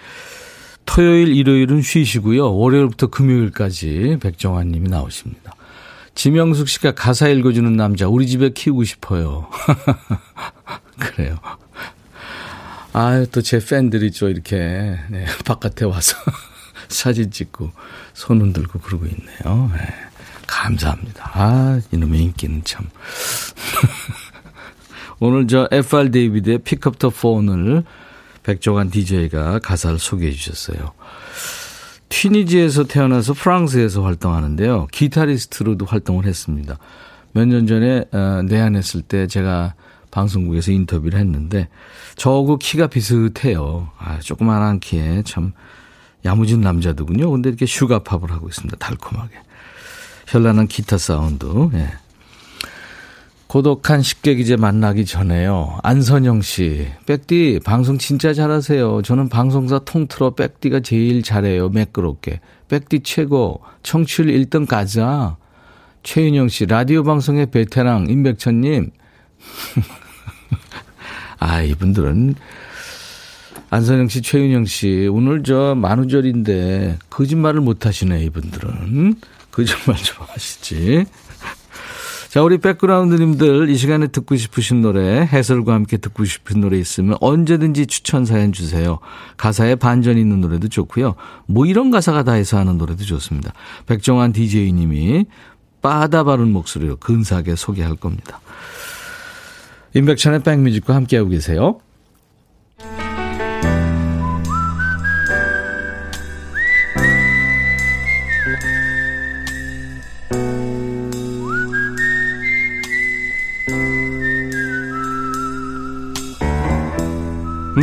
토요일, 0.85 1.35
일요일은 1.35 1.83
쉬시고요. 1.83 2.57
월요일부터 2.57 3.09
금요일까지 3.09 4.19
백종환 4.21 4.69
님이 4.69 4.89
나오십니다. 4.89 5.55
지명숙 6.15 6.69
씨가 6.69 6.93
가사 6.93 7.29
읽어주는 7.29 7.77
남자 7.77 8.09
우리 8.09 8.27
집에 8.27 8.51
키우고 8.51 8.85
싶어요. 8.85 9.49
그래요. 10.99 11.39
아유, 12.93 13.27
또 13.27 13.43
제 13.43 13.59
팬들이 13.59 14.11
또 14.13 14.31
이렇게, 14.31 14.57
네, 15.11 15.27
바깥에 15.45 15.85
와서 15.85 16.17
사진 16.89 17.31
찍고 17.31 17.71
손 18.15 18.41
흔들고 18.41 18.79
그러고 18.79 19.05
있네요. 19.07 19.71
네, 19.75 19.95
감사합니다. 20.47 21.31
아, 21.35 21.81
이놈의 21.93 22.23
인기는 22.23 22.63
참. 22.65 22.87
오늘 25.19 25.49
저 25.49 25.69
FR 25.71 26.11
데이비드의 26.11 26.59
Pick 26.59 26.85
Up 26.85 26.99
the 26.99 27.11
Phone을 27.11 27.85
백종환 28.43 28.91
DJ가 28.91 29.59
가사를 29.59 29.99
소개해 29.99 30.33
주셨어요. 30.33 30.93
튀니지에서 32.09 32.85
태어나서 32.85 33.33
프랑스에서 33.33 34.05
활동하는데요. 34.05 34.89
기타리스트로도 34.93 35.87
활동을 35.87 36.27
했습니다. 36.27 36.79
몇 37.33 37.47
년 37.47 37.67
전에 37.67 38.05
어, 38.13 38.43
내한했을 38.45 39.03
때 39.03 39.27
제가 39.27 39.75
방송국에서 40.11 40.73
인터뷰를 40.73 41.19
했는데 41.19 41.69
저하고 42.17 42.57
키가 42.57 42.87
비슷해요. 42.87 43.91
아, 43.99 44.19
조그만한 44.21 44.81
키에 44.81 45.23
참 45.25 45.53
야무진 46.25 46.61
남자더군요. 46.63 47.31
근데 47.31 47.51
이렇게 47.51 47.67
sugar 47.67 47.96
pop을 47.96 48.31
하고 48.31 48.49
있습니다. 48.49 48.77
달콤하게. 48.79 49.35
현란한 50.27 50.67
기타 50.67 50.99
사운드. 50.99 51.47
예. 51.75 51.89
고독한 53.47 54.03
식객 54.03 54.41
이제 54.41 54.57
만나기 54.57 55.07
전에요. 55.07 55.79
안선영 55.83 56.43
씨. 56.43 56.89
백디, 57.07 57.61
방송 57.65 57.97
진짜 57.97 58.35
잘하세요. 58.35 59.03
저는 59.03 59.29
방송사 59.29 59.79
통틀어 59.81 60.35
백디가 60.35 60.81
제일 60.81 61.23
잘해요. 61.23 61.69
매끄럽게. 61.69 62.41
백디 62.69 63.01
최고. 63.05 63.61
청취율 63.85 64.29
1등 64.29 64.67
가자. 64.67 65.37
최윤영 66.03 66.49
씨. 66.49 66.67
라디오 66.67 67.05
방송의 67.05 67.53
베테랑 67.53 68.09
임백천님. 68.11 68.91
아, 71.39 71.63
이분들은 71.63 72.35
안선영 73.71 74.09
씨, 74.09 74.23
최윤영 74.23 74.65
씨, 74.65 75.09
오늘 75.11 75.43
저 75.43 75.75
만우절인데 75.77 76.99
거짓말을 77.11 77.61
못 77.61 77.87
하시네, 77.87 78.25
이분들은. 78.25 79.17
거짓말 79.57 79.97
좀 79.97 80.27
하시지. 80.29 81.07
자, 82.29 82.43
우리 82.43 82.59
백그라운드님들 82.59 83.71
이 83.71 83.77
시간에 83.79 84.09
듣고 84.09 84.37
싶으신 84.37 84.83
노래, 84.83 85.21
해설과 85.23 85.73
함께 85.73 85.97
듣고 85.97 86.27
싶은 86.27 86.61
노래 86.61 86.77
있으면 86.77 87.17
언제든지 87.23 87.87
추천 87.87 88.27
사연 88.27 88.53
주세요. 88.53 88.99
가사에 89.39 89.77
반전 89.77 90.19
있는 90.19 90.43
노래도 90.43 90.69
좋고요. 90.69 91.15
뭐 91.47 91.65
이런 91.65 91.91
가사가 91.91 92.25
다 92.25 92.33
해서 92.33 92.59
하는 92.59 92.77
노래도 92.77 93.05
좋습니다. 93.05 93.55
백정환 93.87 94.33
DJ님이 94.33 95.25
빠다 95.81 96.25
바른 96.25 96.53
목소리로 96.53 96.97
근사하게 96.97 97.57
소개할 97.57 97.97
겁니다. 97.97 98.41
임백천의 99.95 100.43
백뮤직과 100.43 100.95
함께하고 100.95 101.31
계세요. 101.31 101.81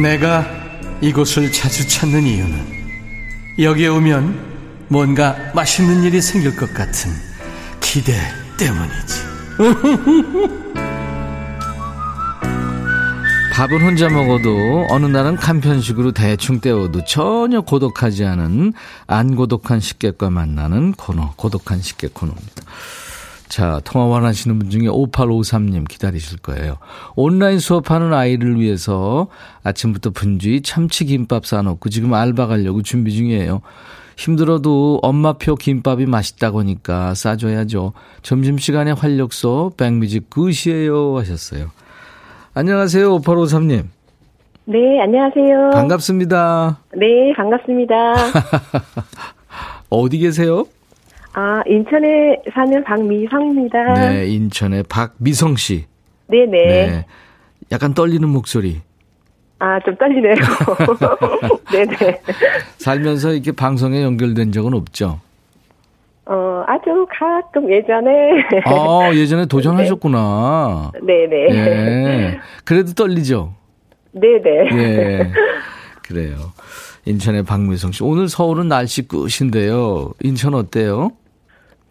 내가 0.02 0.46
이곳을 1.02 1.52
자주 1.52 1.88
찾는 1.88 2.24
이유는 2.24 2.74
여기에 3.60 3.88
오면 3.90 4.86
뭔가 4.88 5.36
맛있는 5.54 6.04
일이 6.04 6.20
생길 6.22 6.56
것 6.56 6.74
같은 6.74 7.12
기대 7.80 8.14
때문이지. 8.58 9.22
밥은 13.54 13.82
혼자 13.86 14.10
먹어도 14.10 14.88
어느 14.90 15.06
날은 15.06 15.36
간편식으로 15.36 16.12
대충 16.12 16.60
때워도 16.60 17.06
전혀 17.06 17.62
고독하지 17.62 18.26
않은 18.26 18.74
안 19.06 19.36
고독한 19.36 19.80
식객과 19.80 20.32
만나는 20.32 20.94
코너 20.94 21.34
고독한 21.36 21.80
식객 21.80 22.16
코너입니다. 22.16 22.64
자, 23.54 23.80
통화 23.84 24.08
원하시는 24.08 24.58
분 24.58 24.72
중에 24.72 24.88
5853님 24.88 25.88
기다리실 25.88 26.40
거예요. 26.40 26.78
온라인 27.16 27.60
수업하는 27.60 28.12
아이를 28.12 28.60
위해서 28.60 29.28
아침부터 29.64 30.10
분주히 30.10 30.64
참치김밥 30.64 31.46
싸놓고 31.46 31.90
지금 31.90 32.16
알바 32.16 32.48
가려고 32.48 32.82
준비 32.82 33.14
중이에요. 33.14 33.62
힘들어도 34.18 35.02
엄마표 35.04 35.54
김밥이 35.54 36.08
맛있다고 36.08 36.62
하니까 36.62 37.14
싸줘야죠. 37.14 37.94
점심시간에 38.24 38.94
활력소 38.94 39.74
백뮤직 39.78 40.32
굿이에요 40.32 41.20
하셨어요. 41.20 41.68
안녕하세요. 42.56 43.20
5853님. 43.20 43.84
네, 44.66 45.00
안녕하세요. 45.00 45.70
반갑습니다. 45.74 46.80
네, 46.96 47.32
반갑습니다. 47.36 48.14
어디 49.92 50.18
계세요? 50.18 50.66
아, 51.34 51.64
인천에 51.68 52.42
사는 52.54 52.84
박미성입니다. 52.84 53.94
네, 53.96 54.28
인천의 54.28 54.84
박미성 54.84 55.56
씨. 55.56 55.86
네네. 56.28 56.48
네. 56.52 57.06
약간 57.72 57.94
떨리는 57.94 58.28
목소리. 58.28 58.82
아, 59.60 59.80
좀 59.80 59.96
떨리네요. 59.96 60.36
네네. 61.72 62.22
살면서 62.78 63.34
이렇게 63.34 63.52
방송에 63.52 64.04
연결된 64.04 64.52
적은 64.52 64.74
없죠? 64.74 65.20
어, 66.26 66.64
아주 66.68 67.06
가끔 67.18 67.72
예전에. 67.72 68.12
아, 68.66 69.12
예전에 69.14 69.46
도전하셨구나. 69.48 70.92
네네. 71.02 71.48
네. 71.52 71.76
네. 71.76 72.40
그래도 72.64 72.94
떨리죠? 72.94 73.54
네네. 74.12 74.50
예. 74.74 75.32
그래요. 76.04 76.36
인천의 77.06 77.44
박미성 77.44 77.92
씨. 77.92 78.04
오늘 78.04 78.30
서울은 78.30 78.68
날씨 78.68 79.08
끝인데요. 79.08 80.12
인천 80.22 80.54
어때요? 80.54 81.12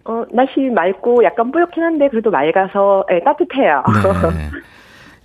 어, 0.04 0.24
날씨 0.32 0.60
맑고 0.60 1.22
약간 1.24 1.50
뿌옇긴 1.52 1.82
한데 1.82 2.08
그래도 2.08 2.30
맑아서 2.30 3.04
네, 3.08 3.20
따뜻해요. 3.22 3.82
네. 4.34 4.48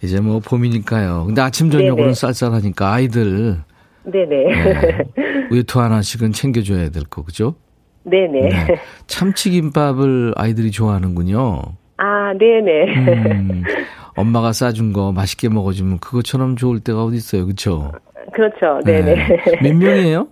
이제 0.01 0.21
뭐 0.21 0.39
봄이니까요. 0.39 1.25
근데 1.25 1.41
아침 1.41 1.71
저녁으로는 1.71 2.13
쌀쌀하니까 2.13 2.91
아이들 2.91 3.57
네네. 4.03 4.25
네. 4.27 4.97
외투 5.51 5.81
하나씩은 5.81 6.31
챙겨줘야 6.31 6.89
될 6.89 7.03
거, 7.03 7.23
그죠? 7.23 7.55
네네. 8.03 8.41
네. 8.41 8.79
참치김밥을 9.07 10.33
아이들이 10.37 10.71
좋아하는군요. 10.71 11.61
아, 11.97 12.33
네네. 12.37 12.93
음, 12.95 13.63
엄마가 14.15 14.53
싸준 14.53 14.93
거 14.93 15.11
맛있게 15.11 15.49
먹어주면 15.49 15.99
그것처럼 15.99 16.55
좋을 16.55 16.79
때가 16.79 17.03
어디 17.03 17.17
있어요, 17.17 17.45
그렇죠? 17.45 17.91
그렇죠, 18.33 18.79
네네. 18.85 19.15
네. 19.15 19.37
몇 19.61 19.75
명이에요? 19.75 20.27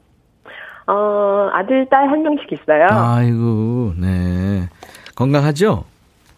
어, 0.87 1.49
아들, 1.53 1.87
딸 1.89 2.07
한 2.09 2.21
명씩 2.21 2.51
있어요. 2.51 2.87
아이고, 2.89 3.93
네. 3.97 4.67
건강하죠? 5.15 5.83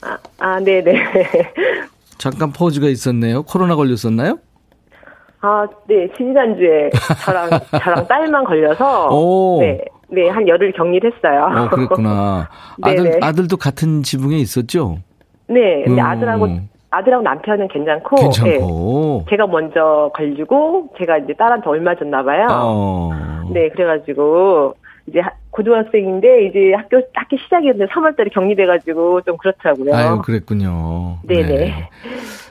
아, 0.01 0.17
아, 0.39 0.59
네네. 0.59 0.93
잠깐 2.17 2.51
포즈가 2.53 2.87
있었네요. 2.87 3.43
코로나 3.43 3.75
걸렸었나요? 3.75 4.39
아, 5.41 5.65
네. 5.87 6.07
지난주에 6.15 6.89
저랑, 7.25 7.49
저랑 7.83 8.07
딸만 8.07 8.43
걸려서. 8.45 9.07
오. 9.09 9.59
네. 9.61 9.83
네, 10.09 10.29
한 10.29 10.47
열흘 10.47 10.71
격리를 10.71 11.11
했어요. 11.13 11.49
어, 11.53 11.69
그랬구나. 11.69 12.47
아들, 12.81 13.19
아들도 13.21 13.57
같은 13.57 14.03
지붕에 14.03 14.37
있었죠? 14.37 14.99
네. 15.47 15.83
음. 15.85 15.99
아들하고, 15.99 16.47
아들하고 16.89 17.23
남편은 17.23 17.67
괜찮고. 17.67 18.15
괜찮고. 18.15 19.23
네, 19.25 19.29
제가 19.29 19.47
먼저 19.47 20.11
걸리고, 20.13 20.89
제가 20.97 21.17
이제 21.17 21.33
딸한테 21.33 21.69
얼마 21.69 21.95
줬나 21.95 22.23
봐요. 22.23 22.47
어. 22.49 23.11
네, 23.53 23.69
그래가지고, 23.69 24.75
이제 25.07 25.21
고등학생인데, 25.51 26.45
이제 26.47 26.73
학교, 26.75 27.01
학기 27.13 27.37
시작이었는데 27.37 27.91
3월달에 27.91 28.33
격리돼가지고 28.33 29.21
좀 29.21 29.37
그렇더라고요. 29.37 29.95
아유, 29.95 30.21
그랬군요. 30.23 31.17
네네. 31.23 31.47
네. 31.47 31.89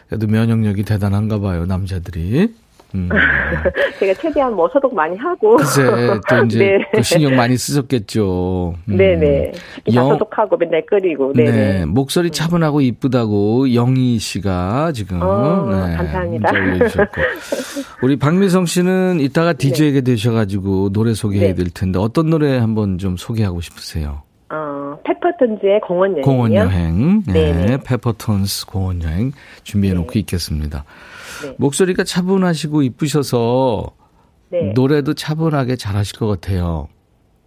그래도 0.09 0.27
면역력이 0.27 0.85
대단한가 0.85 1.41
봐요, 1.41 1.67
남자들이. 1.67 2.49
음. 2.95 3.09
제가 3.99 4.15
최대한 4.15 4.55
뭐 4.55 4.69
소독 4.73 4.95
많이 4.95 5.17
하고. 5.17 5.57
글쎄, 5.57 5.83
또 6.29 6.45
이제 6.47 6.59
네. 6.59 6.79
그 6.93 7.03
신경 7.03 7.37
많이 7.37 7.57
쓰셨겠죠. 7.57 8.75
음. 8.89 8.97
네네. 8.97 9.53
영... 9.95 10.09
소독하고 10.09 10.57
맨날 10.57 10.85
끓이고. 10.87 11.33
네네. 11.35 11.51
네. 11.51 11.85
목소리 11.87 12.31
차분하고 12.31 12.81
이쁘다고 12.81 13.75
영희 13.75 14.19
씨가 14.19 14.93
지금. 14.93 15.21
어, 15.23 15.69
네. 15.71 15.97
감사합니다. 15.97 16.51
우리 18.03 18.17
박미성 18.17 18.67
씨는 18.67 19.21
이따가 19.21 19.53
DJ에게 19.53 20.01
네. 20.01 20.13
되셔가지고 20.13 20.93
노래 20.93 21.15
소개해 21.15 21.55
드릴 21.55 21.71
네. 21.73 21.81
텐데 21.81 21.99
어떤 21.99 22.31
노래 22.31 22.59
한번 22.59 22.99
좀 22.99 23.17
소개하고 23.17 23.61
싶으세요? 23.61 24.23
어, 24.49 24.97
페퍼톤즈의 25.05 25.81
공원 25.81 26.13
여행. 26.13 26.23
공원 26.23 26.55
여행. 26.55 27.23
네. 27.27 27.79
페퍼톤스 27.85 28.67
공원 28.67 29.03
여행 29.03 29.33
준비해 29.65 29.93
놓고 29.95 30.19
있겠습니다. 30.21 30.85
네. 31.43 31.55
목소리가 31.59 32.05
차분하시고 32.05 32.83
이쁘셔서 32.83 33.93
네. 34.51 34.73
노래도 34.75 35.15
차분하게 35.15 35.77
잘하실 35.77 36.19
것 36.19 36.27
같아요. 36.27 36.89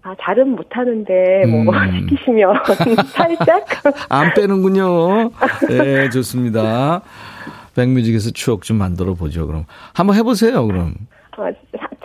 아, 0.02 0.16
잘은 0.22 0.50
못하는데, 0.56 1.46
뭐, 1.48 1.74
음. 1.74 2.08
시키시면, 2.10 2.54
살짝? 3.12 3.66
안 4.10 4.34
빼는군요. 4.34 5.32
네, 5.68 6.10
좋습니다. 6.10 7.02
백뮤직에서 7.76 8.32
추억 8.32 8.64
좀 8.64 8.78
만들어 8.78 9.14
보죠, 9.14 9.46
그럼. 9.46 9.66
한번 9.94 10.16
해보세요, 10.16 10.66
그럼. 10.66 10.94
어, 11.38 11.44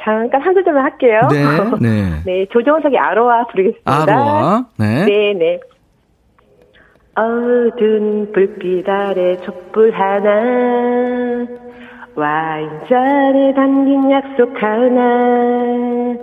잠깐 0.04 0.42
한 0.42 0.54
소절만 0.54 0.84
할게요. 0.84 1.20
네, 1.30 1.44
네. 1.80 2.22
네, 2.24 2.46
조정석의 2.52 2.98
아로하 2.98 3.46
부르겠습니다. 3.46 4.02
아로하, 4.02 4.66
네. 4.76 5.04
네, 5.06 5.34
네. 5.34 5.60
어두운 7.16 8.32
불빛 8.32 8.88
아래 8.88 9.36
촛불 9.44 9.92
하나 9.92 11.46
와인잔에 12.16 13.54
담긴 13.54 14.10
약속 14.10 14.50
하나 14.62 16.14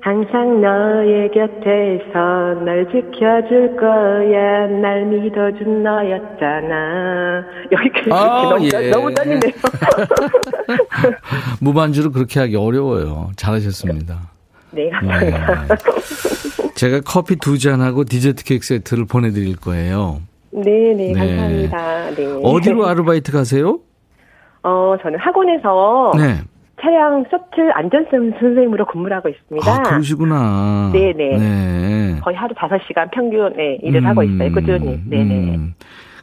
항상 0.00 0.60
너의 0.60 1.30
곁에서 1.32 2.60
널 2.62 2.86
지켜줄 2.92 3.76
거야. 3.80 4.66
날 4.66 5.06
믿어준 5.06 5.82
너였잖아. 5.82 7.42
여기까지 7.72 8.10
아, 8.12 8.42
너무, 8.50 8.68
예. 8.70 8.90
너무 8.90 9.14
떨리네요. 9.14 9.40
무반주로 11.60 12.10
그렇게 12.12 12.38
하기 12.40 12.56
어려워요. 12.56 13.30
잘하셨습니다. 13.36 14.18
네, 14.72 14.90
감사합니다. 14.90 15.64
네. 15.68 15.74
제가 16.74 17.00
커피 17.00 17.36
두 17.36 17.58
잔하고 17.58 18.04
디저트 18.04 18.44
케이크 18.44 18.66
세트를 18.66 19.06
보내드릴 19.06 19.56
거예요. 19.56 20.20
네, 20.50 20.94
네, 20.94 20.96
네. 21.12 21.12
감사합니다. 21.14 22.10
네. 22.10 22.40
어디로 22.42 22.86
아르바이트 22.86 23.32
가세요? 23.32 23.78
어, 24.64 24.96
저는 25.02 25.18
학원에서 25.18 26.12
네. 26.16 26.40
차량 26.80 27.24
셔틀 27.30 27.70
안전쌤 27.76 28.32
선생님으로 28.40 28.86
근무를 28.86 29.16
하고 29.16 29.28
있습니다. 29.28 29.70
아, 29.70 29.82
그러시구나. 29.82 30.90
네네. 30.92 31.38
네. 31.38 32.20
거의 32.22 32.36
하루 32.36 32.54
5시간 32.54 33.10
평균 33.12 33.52
네, 33.56 33.78
일을 33.82 34.00
음, 34.00 34.06
하고 34.06 34.22
있어요. 34.22 34.50
꾸준히. 34.52 35.00
네네. 35.08 35.56
음. 35.56 35.74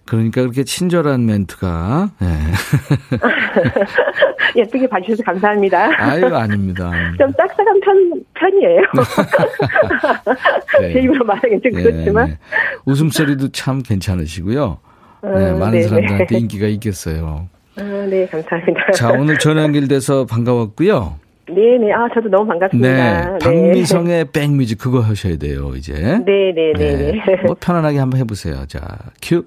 그러니까 0.06 0.42
그렇게 0.42 0.64
친절한 0.64 1.26
멘트가. 1.26 2.10
네. 2.20 2.28
예쁘게 4.58 4.88
봐주셔서 4.88 5.24
감사합니다. 5.24 5.92
아유, 5.98 6.26
아닙니다. 6.36 6.92
좀 7.18 7.32
싹싹한 7.38 7.80
편, 7.80 8.24
편이에요. 8.34 8.82
네. 10.82 10.90
제 10.94 11.00
입으로 11.02 11.24
말하기는 11.24 11.62
좀 11.62 11.72
네, 11.72 11.84
그렇지만. 11.84 12.28
네. 12.30 12.38
웃음소리도 12.86 13.50
참 13.50 13.82
괜찮으시고요. 13.84 14.80
네, 15.24 15.30
어, 15.30 15.58
많은 15.58 15.72
네네. 15.72 15.84
사람들한테 15.84 16.38
인기가 16.38 16.68
있겠어요. 16.68 17.48
아, 17.82 18.06
네, 18.08 18.28
감사합니다. 18.28 18.92
자, 18.94 19.12
오늘 19.12 19.38
전화 19.40 19.64
연결돼서 19.64 20.26
반가웠고요. 20.26 21.20
네 21.50 21.78
네. 21.80 21.92
아, 21.92 22.08
저도 22.14 22.30
너무 22.30 22.48
반갑습니다. 22.48 23.32
네. 23.34 23.38
박미성의 23.40 24.26
네. 24.26 24.32
백뮤직 24.32 24.78
그거 24.78 25.00
하셔야 25.02 25.36
돼요, 25.38 25.74
이제. 25.76 25.94
네 26.26 26.54
네 26.54 26.74
네. 26.78 27.12
네. 27.12 27.22
뭐 27.46 27.56
편안하게 27.60 27.98
한번 27.98 28.20
해 28.20 28.24
보세요. 28.24 28.66
자, 28.68 28.80
큐. 29.22 29.44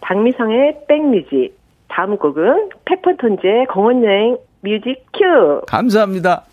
박미성의 0.00 0.78
백뮤직. 0.88 1.56
다음 1.88 2.16
곡은 2.16 2.70
페퍼톤즈의 2.86 3.66
공원 3.72 4.02
여행 4.04 4.36
뮤직 4.62 5.04
큐. 5.12 5.60
감사합니다. 5.66 6.44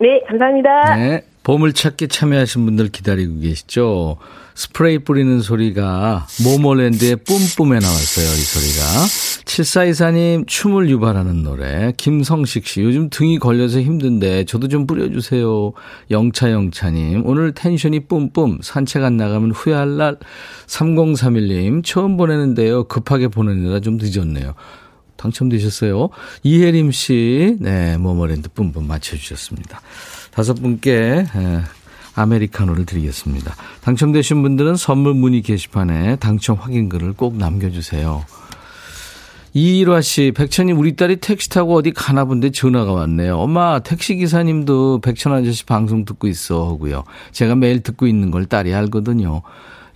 네, 0.00 0.22
감사합니다. 0.26 0.96
네. 0.96 1.20
보물찾기 1.44 2.08
참여하신 2.08 2.64
분들 2.64 2.88
기다리고 2.88 3.38
계시죠? 3.40 4.16
스프레이 4.58 4.98
뿌리는 4.98 5.40
소리가 5.40 6.26
모모랜드의 6.42 7.14
뿜뿜에 7.14 7.78
나왔어요, 7.78 8.26
이 8.26 8.42
소리가. 8.42 8.82
7424님, 9.44 10.48
춤을 10.48 10.90
유발하는 10.90 11.44
노래. 11.44 11.92
김성식 11.96 12.66
씨, 12.66 12.80
요즘 12.80 13.08
등이 13.08 13.38
걸려서 13.38 13.80
힘든데, 13.80 14.46
저도 14.46 14.66
좀 14.66 14.88
뿌려주세요. 14.88 15.74
영차영차님, 16.10 17.22
오늘 17.24 17.52
텐션이 17.52 18.00
뿜뿜, 18.08 18.58
산책 18.60 19.04
안 19.04 19.16
나가면 19.16 19.52
후회할 19.52 19.96
날. 19.96 20.16
3031님, 20.66 21.84
처음 21.84 22.16
보내는데요. 22.16 22.82
급하게 22.88 23.28
보내느라 23.28 23.78
좀 23.78 23.96
늦었네요. 23.96 24.54
당첨되셨어요. 25.18 26.08
이혜림 26.42 26.90
씨, 26.90 27.56
네, 27.60 27.96
모모랜드 27.96 28.48
뿜뿜 28.48 28.88
맞춰주셨습니다. 28.88 29.80
다섯 30.32 30.54
분께 30.54 31.26
아메리카노를 32.18 32.84
드리겠습니다. 32.86 33.54
당첨되신 33.82 34.42
분들은 34.42 34.76
선물 34.76 35.14
문의 35.14 35.42
게시판에 35.42 36.16
당첨 36.16 36.56
확인글을 36.56 37.12
꼭 37.14 37.36
남겨주세요. 37.36 38.24
이일화 39.54 40.02
씨, 40.02 40.32
백천이 40.36 40.72
우리 40.72 40.94
딸이 40.94 41.16
택시 41.16 41.48
타고 41.48 41.74
어디 41.74 41.92
가나 41.92 42.24
본데 42.24 42.50
전화가 42.50 42.92
왔네요. 42.92 43.38
엄마, 43.38 43.78
택시 43.80 44.14
기사님도 44.16 45.00
백천 45.00 45.32
아저씨 45.32 45.64
방송 45.64 46.04
듣고 46.04 46.28
있어 46.28 46.68
하고요. 46.68 47.04
제가 47.32 47.54
매일 47.54 47.82
듣고 47.82 48.06
있는 48.06 48.30
걸 48.30 48.46
딸이 48.46 48.74
알거든요. 48.74 49.42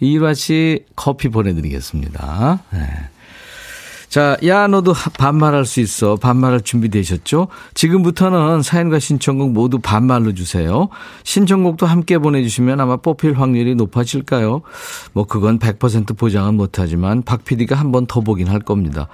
이일화 0.00 0.34
씨 0.34 0.84
커피 0.96 1.28
보내드리겠습니다. 1.28 2.62
네. 2.72 2.78
자, 4.12 4.36
야, 4.44 4.66
너도 4.66 4.92
반말할 5.16 5.64
수 5.64 5.80
있어. 5.80 6.16
반말할 6.16 6.60
준비 6.60 6.90
되셨죠? 6.90 7.48
지금부터는 7.72 8.60
사연과 8.60 8.98
신청곡 8.98 9.52
모두 9.52 9.78
반말로 9.78 10.34
주세요. 10.34 10.90
신청곡도 11.24 11.86
함께 11.86 12.18
보내주시면 12.18 12.78
아마 12.78 12.96
뽑힐 12.98 13.32
확률이 13.32 13.74
높아질까요? 13.74 14.60
뭐, 15.14 15.24
그건 15.24 15.58
100% 15.58 16.18
보장은 16.18 16.56
못하지만 16.58 17.22
박 17.22 17.42
PD가 17.46 17.74
한 17.74 17.90
번 17.90 18.04
더 18.06 18.20
보긴 18.20 18.48
할 18.48 18.60
겁니다. 18.60 19.08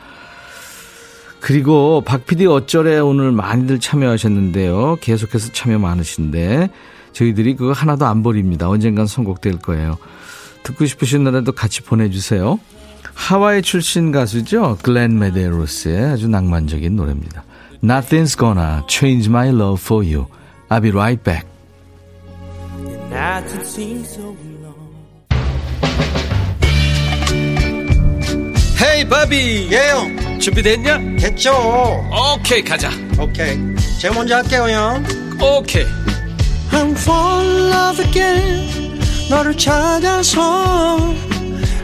그리고 1.38 2.02
박 2.04 2.26
PD 2.26 2.46
어쩌래 2.46 2.98
오늘 2.98 3.30
많이들 3.30 3.78
참여하셨는데요. 3.78 4.96
계속해서 5.00 5.52
참여 5.52 5.78
많으신데 5.78 6.70
저희들이 7.12 7.54
그거 7.54 7.70
하나도 7.70 8.04
안 8.04 8.24
버립니다. 8.24 8.68
언젠간 8.68 9.06
선곡될 9.06 9.58
거예요. 9.60 9.96
듣고 10.64 10.86
싶으신 10.86 11.22
노래도 11.22 11.52
같이 11.52 11.82
보내주세요. 11.82 12.58
하와이 13.18 13.60
출신 13.62 14.10
가수죠. 14.12 14.78
글렌 14.82 15.18
메데로스의 15.18 16.04
아주 16.12 16.28
낭만적인 16.28 16.94
노래입니다. 16.96 17.44
Nothing's 17.82 18.38
gonna 18.38 18.82
change 18.88 19.28
my 19.28 19.48
love 19.48 19.82
for 19.82 20.06
you. 20.06 20.26
I'll 20.70 20.80
be 20.80 20.90
right 20.90 21.22
back. 21.22 21.46
헤이 28.80 29.08
바비 29.08 29.68
예영 29.72 30.38
준비됐냐? 30.38 30.98
됐죠 31.18 31.52
오케이 32.36 32.62
가자 32.62 32.88
오케이 33.18 33.58
제가 34.00 34.14
먼저 34.14 34.36
할게요 34.36 34.68
형 34.68 35.04
오케이 35.42 35.84
I'm 36.70 36.92
fall 36.92 37.46
in 37.46 37.72
love 37.72 38.04
again 38.06 39.00
너를 39.28 39.56
찾아서 39.56 40.98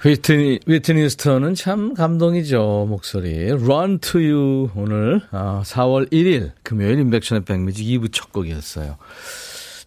휘트니, 0.00 0.60
휘트니 0.64 1.10
스턴은 1.10 1.56
참 1.56 1.92
감동이죠, 1.92 2.86
목소리. 2.88 3.50
Run 3.50 3.98
to 3.98 4.20
You, 4.20 4.70
오늘, 4.76 5.20
아, 5.32 5.62
4월 5.64 6.08
1일, 6.12 6.52
금요일 6.62 7.00
인백션의 7.00 7.44
백뮤직 7.44 7.84
2부 7.84 8.12
첫 8.12 8.32
곡이었어요. 8.32 8.96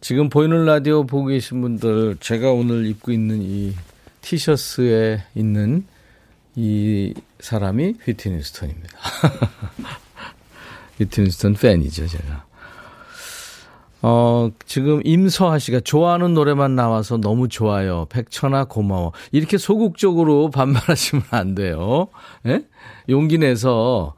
지금 0.02 0.28
보이는 0.28 0.66
라디오 0.66 1.06
보고 1.06 1.28
계신 1.28 1.62
분들, 1.62 2.18
제가 2.20 2.52
오늘 2.52 2.88
입고 2.88 3.14
있는 3.14 3.42
이 3.42 3.74
티셔츠에 4.20 5.24
있는 5.34 5.86
이 6.56 7.14
사람이 7.40 7.96
휘트니 8.04 8.44
스턴입니다. 8.44 8.90
휘트니 11.00 11.32
스턴 11.32 11.54
팬이죠, 11.54 12.08
제가. 12.08 12.51
어, 14.02 14.50
지금 14.66 15.02
임서아 15.04 15.60
씨가 15.60 15.82
좋아하는 15.82 16.34
노래만 16.34 16.76
나와서 16.76 17.18
너무 17.18 17.48
좋아요. 17.48 18.08
백천아 18.10 18.66
고마워. 18.66 19.12
이렇게 19.32 19.58
소극적으로 19.58 20.50
반말하시면 20.50 21.24
안 21.30 21.56
돼요. 21.56 22.08
예? 22.48 22.64
용기 23.10 23.38
내서 23.38 24.14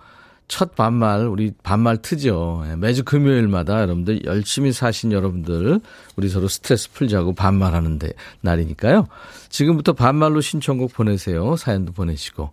첫 0.48 0.76
반말, 0.76 1.28
우리 1.28 1.52
반말 1.63 1.98
트죠. 1.98 2.63
예, 2.69 2.76
매주 2.76 3.04
금요일마다 3.04 3.82
여러분들 3.82 4.26
열심히 4.26 4.72
사신 4.72 5.12
여러분들, 5.12 5.80
우리 6.15 6.30
서로 6.30 6.48
스트레스 6.48 6.91
풀자고 6.91 7.34
반말하는 7.34 7.98
데 7.98 8.13
날이니까요. 8.41 9.08
지금부터 9.50 9.93
반말로 9.93 10.41
신청곡 10.41 10.93
보내세요. 10.93 11.56
사연도 11.56 11.91
보내시고. 11.91 12.52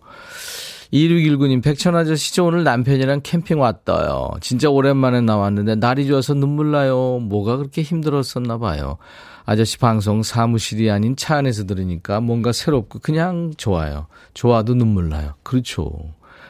2619님, 0.93 1.63
백천아저씨, 1.63 2.35
저 2.35 2.43
오늘 2.43 2.63
남편이랑 2.63 3.21
캠핑 3.23 3.59
왔어요. 3.59 4.31
진짜 4.41 4.69
오랜만에 4.69 5.21
나왔는데 5.21 5.75
날이 5.75 6.05
좋아서 6.05 6.33
눈물 6.33 6.71
나요. 6.71 7.19
뭐가 7.19 7.57
그렇게 7.57 7.81
힘들었었나 7.81 8.57
봐요. 8.57 8.97
아저씨 9.45 9.77
방송 9.77 10.21
사무실이 10.21 10.91
아닌 10.91 11.15
차 11.15 11.37
안에서 11.37 11.65
들으니까 11.65 12.19
뭔가 12.19 12.51
새롭고 12.51 12.99
그냥 12.99 13.53
좋아요. 13.55 14.07
좋아도 14.33 14.75
눈물 14.75 15.09
나요. 15.09 15.33
그렇죠. 15.43 15.91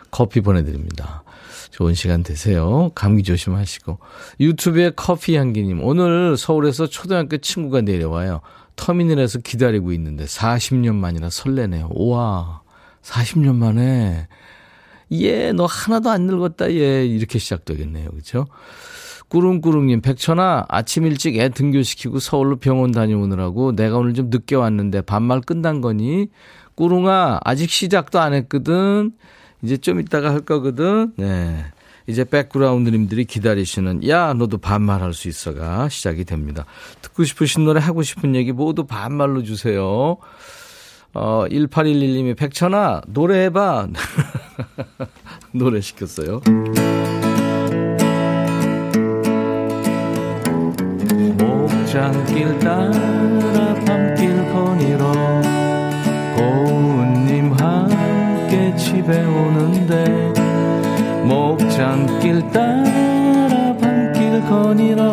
커피 0.09 0.41
보내드립니다. 0.41 1.23
좋은 1.69 1.93
시간 1.93 2.23
되세요. 2.23 2.91
감기 2.95 3.23
조심하시고. 3.23 3.99
유튜브에 4.39 4.91
커피 4.95 5.37
향기님, 5.37 5.83
오늘 5.83 6.35
서울에서 6.35 6.87
초등학교 6.87 7.37
친구가 7.37 7.81
내려와요. 7.81 8.41
터미널에서 8.75 9.39
기다리고 9.39 9.93
있는데 9.93 10.25
40년 10.25 10.95
만이라 10.95 11.29
설레네요. 11.29 11.89
우와, 11.93 12.61
40년 13.01 13.55
만에. 13.55 14.27
예, 15.11 15.51
너 15.51 15.65
하나도 15.65 16.09
안 16.09 16.23
늙었다, 16.23 16.71
예. 16.71 17.05
이렇게 17.05 17.37
시작되겠네요. 17.39 18.09
그죠? 18.11 18.47
꾸릉꾸릉님, 19.27 20.01
백천아, 20.01 20.65
아침 20.67 21.05
일찍 21.05 21.37
애 21.37 21.49
등교시키고 21.49 22.19
서울로 22.19 22.57
병원 22.57 22.91
다녀오느라고 22.91 23.75
내가 23.75 23.97
오늘 23.97 24.13
좀 24.13 24.29
늦게 24.29 24.55
왔는데 24.55 25.01
반말 25.01 25.41
끝난 25.41 25.79
거니? 25.79 26.27
꾸릉아, 26.75 27.39
아직 27.43 27.69
시작도 27.69 28.19
안 28.19 28.33
했거든? 28.33 29.11
이제 29.61 29.77
좀 29.77 29.99
이따가 29.99 30.31
할 30.31 30.41
거거든? 30.41 31.13
네. 31.17 31.65
이제 32.07 32.25
백그라운드님들이 32.25 33.25
기다리시는, 33.25 34.07
야, 34.09 34.33
너도 34.33 34.57
반말할 34.57 35.13
수 35.13 35.29
있어가 35.29 35.87
시작이 35.87 36.25
됩니다. 36.25 36.65
듣고 37.01 37.23
싶으신 37.23 37.63
노래, 37.63 37.79
하고 37.79 38.03
싶은 38.03 38.35
얘기 38.35 38.51
모두 38.51 38.85
반말로 38.85 39.43
주세요. 39.43 40.17
어, 41.13 41.45
1811님이 41.49 42.37
백천아, 42.37 43.01
노래해봐. 43.07 43.87
노래 45.53 45.81
시켰어요. 45.81 46.41
목장길 51.37 52.59
따라 52.59 53.73
밤길 53.85 54.53
거니러 54.53 55.11
고운님 56.37 57.51
함께 57.59 58.73
집에 58.77 59.25
오는데 59.25 60.33
목장길 61.25 62.49
따라 62.51 63.75
밤길 63.77 64.41
거니러 64.47 65.11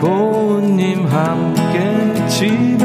고운님 0.00 1.06
함께 1.06 2.28
오는데 2.28 2.75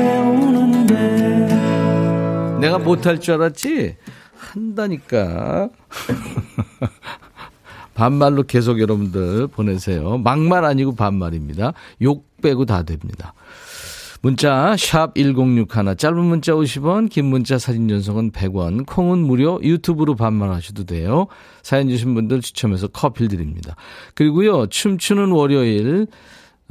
내가 2.62 2.80
못할 2.80 3.20
줄 3.20 3.36
알았지? 3.36 3.98
한다니까 4.36 5.70
반말로 7.94 8.44
계속 8.44 8.80
여러분들 8.80 9.48
보내세요. 9.48 10.18
막말 10.18 10.66
아니고 10.66 10.96
반말입니다. 10.96 11.74
욕 12.02 12.26
빼고 12.42 12.66
다 12.66 12.84
됩니다. 12.84 13.34
문자 14.24 14.76
1061, 14.76 15.98
짧은 15.98 16.24
문자 16.24 16.54
50원, 16.54 17.10
긴 17.10 17.26
문자 17.26 17.58
사진 17.58 17.88
전송은 17.88 18.32
100원, 18.32 18.86
콩은 18.86 19.18
무료, 19.18 19.60
유튜브로 19.64 20.16
반말하셔도 20.16 20.86
돼요. 20.86 21.26
사연 21.64 21.90
주신 21.90 22.14
분들 22.14 22.42
추첨해서 22.42 22.88
커피 22.88 23.28
드립니다. 23.28 23.76
그리고요, 24.14 24.68
춤추는 24.68 25.32
월요일, 25.32 26.06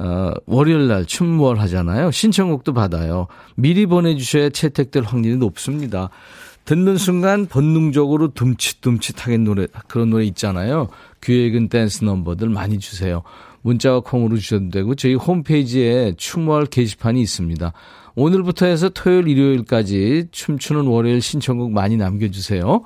어, 0.01 0.33
월요일 0.47 0.87
날 0.87 1.05
춤월 1.05 1.59
하잖아요. 1.59 2.09
신청곡도 2.09 2.73
받아요. 2.73 3.27
미리 3.55 3.85
보내주셔야 3.85 4.49
채택될 4.49 5.03
확률이 5.03 5.37
높습니다. 5.37 6.09
듣는 6.65 6.97
순간 6.97 7.45
본능적으로 7.45 8.29
둠칫둠칫하게 8.29 9.37
노래, 9.37 9.67
그런 9.87 10.09
노래 10.09 10.25
있잖아요. 10.25 10.87
귀에 11.23 11.45
익은 11.47 11.69
댄스 11.69 12.03
넘버들 12.03 12.49
많이 12.49 12.79
주세요. 12.79 13.21
문자와 13.61 13.99
콩으로 13.99 14.37
주셔도 14.37 14.69
되고 14.69 14.95
저희 14.95 15.13
홈페이지에 15.13 16.13
춤월 16.17 16.65
게시판이 16.65 17.21
있습니다. 17.21 17.71
오늘부터 18.15 18.65
해서 18.65 18.89
토요일, 18.89 19.27
일요일까지 19.27 20.29
춤추는 20.31 20.87
월요일 20.87 21.21
신청곡 21.21 21.71
많이 21.71 21.95
남겨주세요. 21.95 22.81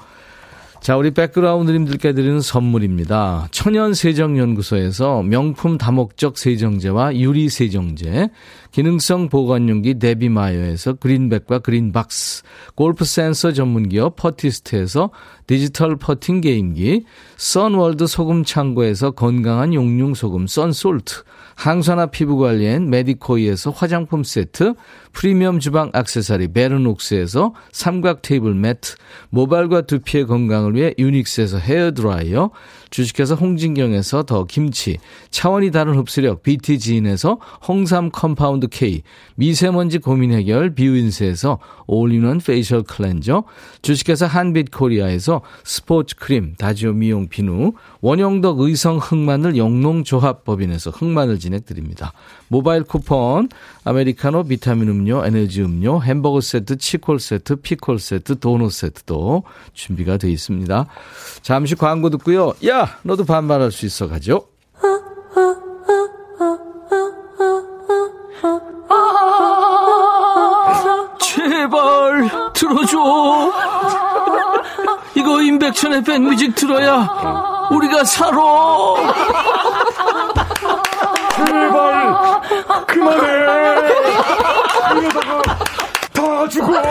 자, 0.86 0.96
우리 0.98 1.10
백그라운드님들께 1.10 2.14
드리는 2.14 2.40
선물입니다. 2.42 3.48
천연세정연구소에서 3.50 5.24
명품 5.24 5.80
다목적 5.80 6.38
세정제와 6.38 7.16
유리세정제, 7.16 8.30
기능성 8.76 9.30
보관용기 9.30 10.00
데비마이어에서 10.00 10.96
그린백과 10.96 11.60
그린박스, 11.60 12.44
골프 12.76 13.06
센서 13.06 13.54
전문기업 13.54 14.18
퍼티스트에서 14.18 15.12
디지털 15.48 15.96
퍼팅 15.96 16.42
게임기, 16.42 17.06
선월드 17.38 18.06
소금 18.06 18.44
창고에서 18.44 19.12
건강한 19.12 19.74
용융 19.74 20.14
소금 20.14 20.48
썬솔트, 20.48 21.24
항산화 21.56 22.08
피부 22.08 22.38
관리엔 22.38 22.90
메디코이에서 22.90 23.72
화장품 23.72 24.26
세트, 24.26 24.74
프리미엄 25.14 25.62
주방 25.62 25.90
악세사리 25.94 26.50
베르녹스에서 26.50 27.54
삼각 27.72 28.24
테이블 28.24 28.56
매트, 28.56 28.96
모발과 29.30 29.84
두피의 29.84 30.28
건강을 30.28 30.76
위해 30.76 30.94
유닉스에서 31.00 31.60
헤어 31.60 31.92
드라이어, 31.92 32.52
주식회사 32.96 33.36
홍진경에서 33.36 34.24
더 34.24 34.46
김치, 34.46 35.00
차원이 35.30 35.72
다른 35.72 35.98
흡수력 35.98 36.44
BT지인에서 36.44 37.40
홍삼 37.68 38.10
compound 38.10 38.70
K, 38.70 39.02
미세먼지 39.36 39.98
고민 39.98 40.32
해결 40.32 40.74
비윈스에서 40.76 41.60
all-in-one 41.88 42.38
facial 42.38 42.84
cleanser, 42.84 43.44
주식회사 43.82 44.28
한빛코리아에서 44.28 45.42
스포츠 45.66 46.16
크림, 46.16 46.56
다지오 46.56 46.94
미용 46.94 47.28
비누, 47.28 47.74
원형덕 48.06 48.60
의성 48.60 49.00
흑마늘 49.00 49.58
영농조합법인에서 49.58 50.92
흑마늘 50.92 51.40
진행드립니다. 51.40 52.14
모바일 52.50 52.84
쿠폰, 52.84 53.50
아메리카노 53.84 54.44
비타민 54.44 54.90
음료, 54.90 55.26
에너지 55.26 55.64
음료, 55.64 56.04
햄버거 56.04 56.40
세트, 56.40 56.78
치콜 56.78 57.20
세트, 57.20 57.56
피콜 57.56 57.98
세트, 57.98 58.38
도넛 58.38 58.72
세트도 58.72 59.42
준비가 59.74 60.18
되어 60.18 60.30
있습니다. 60.30 60.86
잠시 61.42 61.74
광고 61.74 62.12
듣고요. 62.12 62.54
야, 62.68 63.00
너도 63.02 63.26
반말할 63.26 63.72
수 63.72 63.88
있어 63.88 64.08
가죠. 64.08 64.50
임백천의 75.96 76.04
백뮤직 76.04 76.56
들어야 76.56 77.08
우리가 77.72 78.04
살아. 78.04 78.38
제발 81.36 82.42
그만해 82.88 83.28
이러다가 85.00 85.42
다 86.14 86.48
죽어 86.50 86.82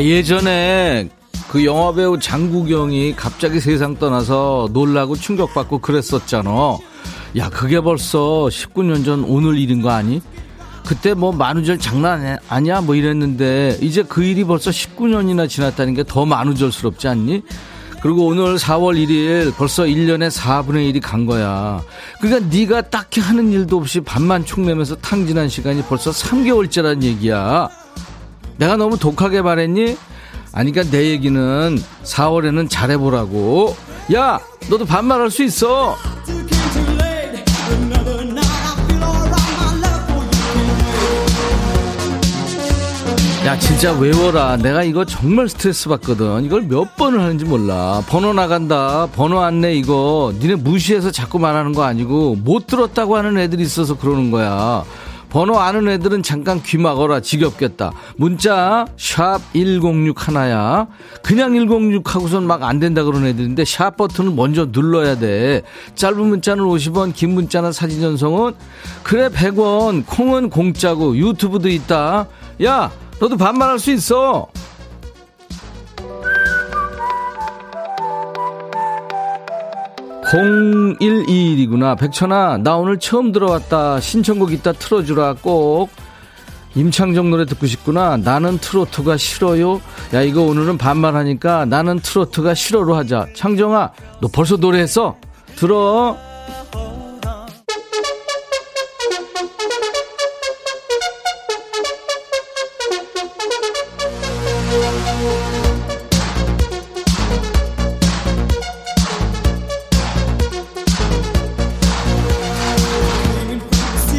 야, 0.00 0.04
예전에 0.04 1.10
그 1.50 1.64
영화배우 1.64 2.18
장국영이 2.20 3.14
갑자기 3.16 3.60
세상 3.60 3.96
떠나서 3.96 4.70
놀라고 4.72 5.14
충격받고 5.14 5.80
그랬었잖아. 5.80 6.78
야, 7.36 7.50
그게 7.50 7.80
벌써 7.80 8.48
19년 8.50 9.04
전 9.04 9.24
오늘 9.24 9.58
일인 9.58 9.82
거 9.82 9.90
아니? 9.90 10.22
그때 10.86 11.12
뭐 11.12 11.32
만우절 11.32 11.78
장난 11.78 12.38
아니야? 12.48 12.80
뭐 12.80 12.94
이랬는데 12.94 13.78
이제 13.82 14.02
그 14.02 14.24
일이 14.24 14.44
벌써 14.44 14.70
19년이나 14.70 15.48
지났다는 15.48 15.94
게 15.94 16.02
더 16.02 16.24
만우절스럽지 16.24 17.06
않니? 17.06 17.42
그리고 18.00 18.26
오늘 18.26 18.56
4월 18.56 18.96
1일 18.96 19.54
벌써 19.56 19.82
1년에 19.84 20.30
4분의 20.30 20.94
1이 20.94 21.02
간 21.02 21.26
거야. 21.26 21.82
그러니까 22.20 22.48
네가 22.50 22.80
딱히 22.82 23.20
하는 23.20 23.52
일도 23.52 23.76
없이 23.76 24.00
밥만 24.00 24.46
축 24.46 24.60
내면서 24.60 24.96
탕진한 24.96 25.50
시간이 25.50 25.82
벌써 25.82 26.10
3개월째란 26.10 27.02
얘기야. 27.02 27.68
내가 28.60 28.76
너무 28.76 28.98
독하게 28.98 29.40
말했니? 29.40 29.96
아니, 30.52 30.72
그니까 30.72 30.90
내 30.90 31.08
얘기는 31.08 31.78
4월에는 32.04 32.68
잘해보라고. 32.68 33.74
야, 34.14 34.38
너도 34.68 34.84
반말할 34.84 35.30
수 35.30 35.42
있어. 35.44 35.96
야 43.46 43.58
진짜 43.58 43.94
외워라 43.94 44.58
내가 44.58 44.82
이거 44.82 45.06
정말 45.06 45.48
스트레스 45.48 45.88
받거든 45.88 46.44
이걸 46.44 46.60
몇 46.60 46.94
번을 46.94 47.20
하는지 47.22 47.46
몰라 47.46 48.02
번호 48.06 48.34
나간다 48.34 49.06
번호 49.06 49.40
안내 49.40 49.72
이거 49.72 50.34
니네 50.38 50.56
무시해서 50.56 51.10
자꾸 51.10 51.38
말하는 51.38 51.72
거 51.72 51.82
아니고 51.82 52.36
못 52.44 52.66
들었다고 52.66 53.16
하는 53.16 53.38
애들이 53.38 53.62
있어서 53.62 53.96
그러는 53.96 54.30
거야 54.30 54.84
번호 55.30 55.58
아는 55.58 55.88
애들은 55.88 56.22
잠깐 56.22 56.62
귀 56.62 56.76
막어라. 56.76 57.20
지겹겠다. 57.20 57.92
문자 58.16 58.84
샵 58.96 59.40
106 59.52 60.26
하나야. 60.28 60.88
그냥 61.22 61.52
106 61.52 62.14
하고선 62.14 62.46
막 62.46 62.60
안 62.62 62.78
된다 62.78 63.04
그러는 63.04 63.28
애들인데 63.28 63.64
샵 63.64 63.96
버튼을 63.96 64.32
먼저 64.32 64.66
눌러야 64.70 65.18
돼. 65.18 65.62
짧은 65.94 66.20
문자는 66.26 66.64
50원 66.64 67.14
긴 67.14 67.30
문자나 67.34 67.72
사진 67.72 68.00
전송은 68.00 68.52
그래 69.02 69.28
100원 69.28 70.04
콩은 70.06 70.50
공짜고 70.50 71.16
유튜브도 71.16 71.68
있다. 71.68 72.26
야 72.64 72.90
너도 73.18 73.36
반말할 73.36 73.78
수 73.78 73.92
있어. 73.92 74.48
(0121이구나) 80.30 81.98
백천아 81.98 82.58
나 82.58 82.76
오늘 82.76 82.98
처음 82.98 83.32
들어왔다. 83.32 83.98
신청곡 84.00 84.52
있다. 84.52 84.72
틀어주라. 84.72 85.34
꼭. 85.42 85.90
임창정 86.76 87.30
노래 87.30 87.44
듣고 87.46 87.66
싶구나. 87.66 88.16
나는 88.16 88.58
트로트가 88.58 89.16
싫어요. 89.16 89.80
야 90.14 90.22
이거 90.22 90.42
오늘은 90.42 90.78
반말하니까 90.78 91.64
나는 91.64 91.98
트로트가 91.98 92.54
싫어로 92.54 92.94
하자. 92.94 93.26
창정아 93.34 93.90
너 94.20 94.28
벌써 94.32 94.56
노래했어? 94.56 95.16
들어 95.56 96.16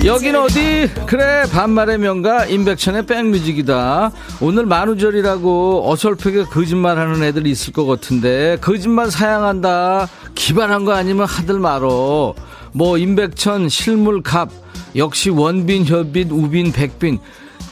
여긴 0.03 0.35
어디? 0.35 0.89
그래 1.05 1.43
반말의 1.51 1.99
명가 1.99 2.45
임백천의 2.45 3.05
백뮤직이다. 3.05 4.11
오늘 4.41 4.65
만우절이라고 4.65 5.91
어설프게 5.91 6.45
거짓말하는 6.45 7.21
애들이 7.21 7.51
있을 7.51 7.71
것 7.71 7.85
같은데 7.85 8.57
거짓말 8.61 9.11
사양한다. 9.11 10.09
기발한 10.33 10.85
거 10.85 10.93
아니면 10.93 11.27
하들 11.27 11.59
말어. 11.59 12.33
뭐 12.71 12.97
임백천 12.97 13.69
실물갑 13.69 14.49
역시 14.95 15.29
원빈 15.29 15.85
혈빈 15.85 16.31
우빈 16.31 16.71
백빈. 16.71 17.19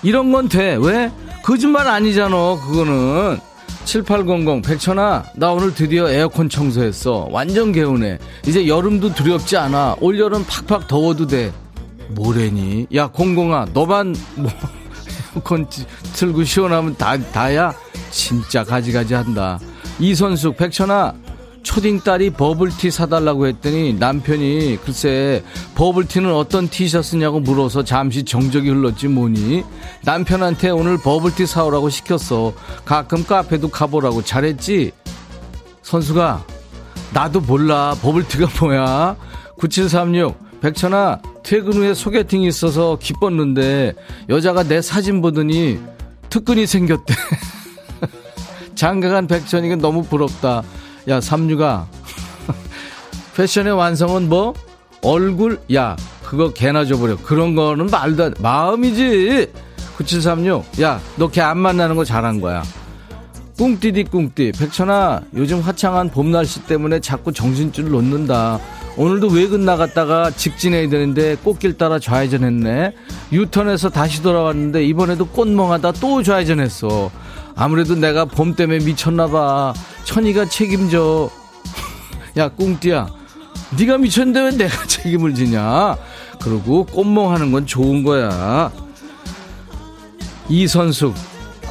이런 0.03 0.31
건 0.31 0.49
돼. 0.49 0.77
왜? 0.79 1.11
거짓말 1.41 1.87
아니잖아 1.87 2.35
그거는. 2.63 3.39
7800 3.85 4.61
백천아 4.61 5.23
나 5.35 5.51
오늘 5.51 5.73
드디어 5.73 6.07
에어컨 6.07 6.47
청소했어. 6.47 7.27
완전 7.31 7.71
개운해. 7.71 8.19
이제 8.45 8.67
여름도 8.67 9.15
두렵지 9.15 9.57
않아. 9.57 9.95
올여름 9.99 10.45
팍팍 10.47 10.87
더워도 10.87 11.25
돼 11.25 11.51
뭐래니? 12.09 12.87
야, 12.93 13.07
공공아, 13.07 13.67
너만 13.73 14.15
뭐 14.35 14.51
에어컨 15.35 15.67
틀고 16.13 16.43
시원하면 16.43 16.95
다, 16.97 17.17
다야? 17.31 17.73
진짜 18.11 18.63
가지가지 18.63 19.13
한다. 19.13 19.59
이선숙, 19.99 20.57
백천아, 20.57 21.13
초딩 21.61 21.99
딸이 21.99 22.31
버블티 22.31 22.89
사달라고 22.89 23.45
했더니 23.47 23.93
남편이 23.93 24.79
글쎄 24.83 25.43
버블티는 25.75 26.33
어떤 26.33 26.67
티셔츠냐고 26.67 27.41
물어서 27.41 27.83
잠시 27.83 28.23
정적이 28.23 28.69
흘렀지 28.69 29.07
뭐니 29.07 29.63
남편한테 30.03 30.69
오늘 30.69 30.97
버블티 30.97 31.45
사오라고 31.45 31.89
시켰어 31.89 32.53
가끔 32.85 33.25
카페도 33.25 33.69
가보라고 33.69 34.23
잘했지 34.23 34.93
선수가 35.83 36.45
나도 37.13 37.41
몰라 37.41 37.95
버블티가 38.01 38.47
뭐야 38.61 39.15
9736 39.57 40.48
백천아 40.61 41.21
퇴근 41.43 41.73
후에 41.73 41.93
소개팅이 41.93 42.47
있어서 42.47 42.97
기뻤는데 42.99 43.93
여자가 44.29 44.63
내 44.63 44.81
사진 44.81 45.21
보더니 45.21 45.79
특근이 46.29 46.65
생겼대. 46.67 47.13
장가간 48.75 49.27
백천이가 49.27 49.77
너무 49.77 50.03
부럽다. 50.03 50.63
야, 51.07 51.19
삼류가. 51.21 51.87
패션의 53.35 53.73
완성은 53.73 54.29
뭐? 54.29 54.53
얼굴? 55.01 55.59
야, 55.73 55.95
그거 56.23 56.53
개나 56.53 56.85
줘버려. 56.85 57.17
그런 57.23 57.55
거는 57.55 57.87
말도 57.87 58.23
안, 58.25 58.33
마음이지. 58.39 59.51
9736. 59.97 60.81
야, 60.81 61.01
너 61.17 61.27
걔 61.29 61.41
안 61.41 61.57
만나는 61.57 61.95
거 61.95 62.05
잘한 62.05 62.39
거야. 62.41 62.63
꿍띠디 63.57 64.05
꿍띠. 64.05 64.53
백천아, 64.57 65.21
요즘 65.35 65.59
화창한 65.59 66.09
봄 66.11 66.31
날씨 66.31 66.63
때문에 66.65 66.99
자꾸 67.01 67.33
정신줄 67.33 67.89
놓는다. 67.89 68.59
오늘도 68.99 69.29
외근 69.29 69.63
나갔다가 69.63 70.29
직진해야 70.29 70.89
되는데 70.89 71.35
꽃길 71.37 71.77
따라 71.77 71.99
좌회전했네. 71.99 72.93
유턴해서 73.31 73.89
다시 73.89 74.21
돌아왔는데 74.21 74.83
이번에도 74.83 75.25
꽃멍하다 75.25 75.93
또 75.93 76.21
좌회전했어. 76.21 77.09
아무래도 77.55 77.95
내가 77.95 78.25
봄 78.25 78.55
때문에 78.57 78.83
미쳤나봐. 78.83 79.73
천이가 80.03 80.49
책임져. 80.49 81.29
야 82.35 82.49
꿍띠야, 82.49 83.07
네가 83.79 83.99
미쳤는데 83.99 84.41
왜 84.41 84.51
내가 84.51 84.83
책임을 84.85 85.33
지냐? 85.33 85.95
그리고 86.41 86.83
꽃멍하는 86.83 87.53
건 87.53 87.65
좋은 87.65 88.03
거야. 88.03 88.69
이선숙, 90.49 91.15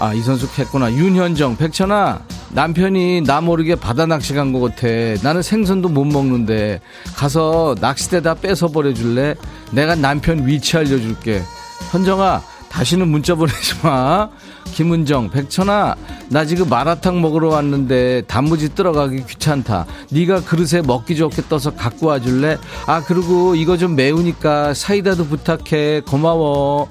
아 0.00 0.14
이선숙 0.14 0.58
했구나. 0.58 0.90
윤현정, 0.90 1.58
백천아. 1.58 2.22
남편이 2.52 3.22
나 3.22 3.40
모르게 3.40 3.74
바다 3.74 4.06
낚시 4.06 4.32
간 4.34 4.52
것 4.52 4.60
같아. 4.60 4.86
나는 5.22 5.42
생선도 5.42 5.88
못 5.88 6.04
먹는데 6.04 6.80
가서 7.16 7.74
낚싯대 7.80 8.22
다 8.22 8.34
뺏어 8.34 8.68
버려줄래? 8.68 9.34
내가 9.72 9.94
남편 9.94 10.46
위치 10.46 10.76
알려줄게. 10.76 11.42
현정아 11.90 12.42
다시는 12.70 13.08
문자 13.08 13.34
보내지 13.34 13.74
마. 13.82 14.28
김은정, 14.72 15.30
백천아, 15.30 15.96
나 16.28 16.44
지금 16.44 16.68
마라탕 16.68 17.22
먹으러 17.22 17.48
왔는데 17.48 18.22
단무지 18.26 18.74
들어가기 18.74 19.24
귀찮다. 19.26 19.86
네가 20.10 20.42
그릇에 20.42 20.82
먹기 20.82 21.16
좋게 21.16 21.42
떠서 21.48 21.70
갖고 21.74 22.08
와줄래? 22.08 22.58
아 22.86 23.02
그리고 23.02 23.54
이거 23.54 23.78
좀 23.78 23.96
매우니까 23.96 24.74
사이다도 24.74 25.26
부탁해. 25.26 26.02
고마워. 26.06 26.88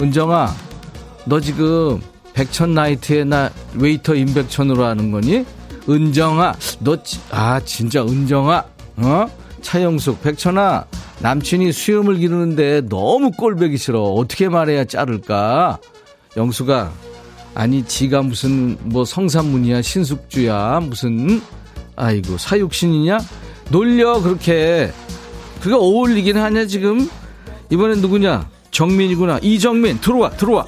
은정아, 0.00 0.54
너 1.24 1.40
지금 1.40 2.00
백천 2.38 2.72
나이트에 2.72 3.24
나 3.24 3.50
웨이터 3.74 4.14
임백천으로 4.14 4.84
하는 4.84 5.10
거니? 5.10 5.44
은정아, 5.88 6.54
너, 6.78 6.96
아, 7.32 7.58
진짜 7.64 8.04
은정아, 8.04 8.64
어? 8.98 9.26
차영숙, 9.60 10.22
백천아, 10.22 10.84
남친이 11.18 11.72
수염을 11.72 12.18
기르는데 12.18 12.82
너무 12.82 13.32
꼴배기 13.32 13.76
싫어. 13.76 14.02
어떻게 14.02 14.48
말해야 14.48 14.84
자를까? 14.84 15.78
영수가, 16.36 16.92
아니, 17.56 17.84
지가 17.84 18.22
무슨, 18.22 18.78
뭐, 18.82 19.04
성산문이야, 19.04 19.82
신숙주야, 19.82 20.78
무슨, 20.84 21.42
아이고, 21.96 22.38
사육신이냐? 22.38 23.18
놀려, 23.70 24.22
그렇게. 24.22 24.92
그게 25.60 25.74
어울리긴 25.74 26.36
하냐, 26.36 26.66
지금? 26.66 27.10
이번엔 27.70 28.00
누구냐? 28.00 28.48
정민이구나. 28.70 29.40
이정민, 29.42 30.00
들어와, 30.00 30.30
들어와. 30.30 30.66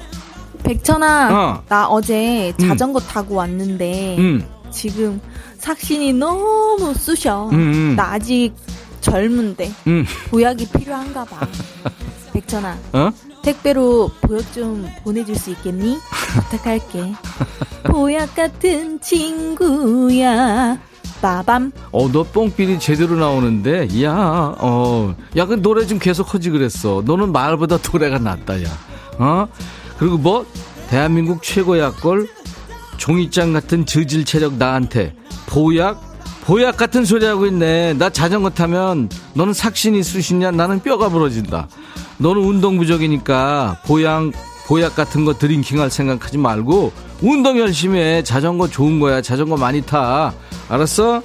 백천아, 0.63 1.29
어. 1.31 1.63
나 1.67 1.87
어제 1.87 2.53
음. 2.59 2.67
자전거 2.67 2.99
음. 2.99 3.05
타고 3.07 3.35
왔는데 3.35 4.17
음. 4.17 4.45
지금 4.71 5.19
삭신이 5.57 6.13
너무 6.13 6.93
쑤셔. 6.93 7.49
음, 7.49 7.53
음. 7.53 7.95
나 7.95 8.13
아직 8.13 8.53
젊은데 9.01 9.71
음. 9.87 10.05
보약이 10.29 10.67
필요한가 10.69 11.25
봐. 11.25 11.47
백천아, 12.33 12.77
어? 12.93 13.11
택배로 13.43 14.09
보약 14.21 14.53
좀 14.53 14.87
보내줄 15.03 15.35
수 15.35 15.49
있겠니? 15.51 15.97
부탁할게. 16.49 17.13
보약 17.83 18.35
같은 18.35 19.01
친구야. 19.01 20.79
빠밤. 21.21 21.71
어, 21.91 22.11
너 22.11 22.23
뽕필이 22.23 22.79
제대로 22.79 23.15
나오는데, 23.15 24.01
야, 24.03 24.55
어, 24.57 25.13
야, 25.37 25.45
그 25.45 25.61
노래 25.61 25.85
좀 25.85 25.99
계속 25.99 26.33
하지 26.33 26.49
그랬어. 26.49 27.03
너는 27.05 27.31
말보다 27.31 27.77
노래가 27.77 28.17
낫다, 28.17 28.63
야. 28.63 28.69
어? 29.19 29.47
그리고 30.01 30.17
뭐 30.17 30.47
대한민국 30.89 31.43
최고 31.43 31.77
약골 31.77 32.27
종이장 32.97 33.53
같은 33.53 33.85
저질 33.85 34.25
체력 34.25 34.55
나한테 34.55 35.13
보약 35.45 36.01
보약 36.43 36.75
같은 36.75 37.05
소리 37.05 37.23
하고 37.23 37.45
있네. 37.45 37.93
나 37.93 38.09
자전거 38.09 38.49
타면 38.49 39.09
너는 39.35 39.53
삭신이 39.53 40.01
쑤시냐? 40.01 40.49
나는 40.49 40.81
뼈가 40.81 41.07
부러진다. 41.07 41.67
너는 42.17 42.41
운동 42.41 42.79
부족이니까 42.79 43.81
보양 43.85 44.31
보약 44.65 44.95
같은 44.95 45.23
거 45.23 45.35
드링킹할 45.35 45.91
생각하지 45.91 46.39
말고 46.39 46.91
운동 47.21 47.59
열심히 47.59 47.99
해. 47.99 48.23
자전거 48.23 48.67
좋은 48.67 48.99
거야. 48.99 49.21
자전거 49.21 49.55
많이 49.55 49.83
타. 49.83 50.33
알았어? 50.67 51.21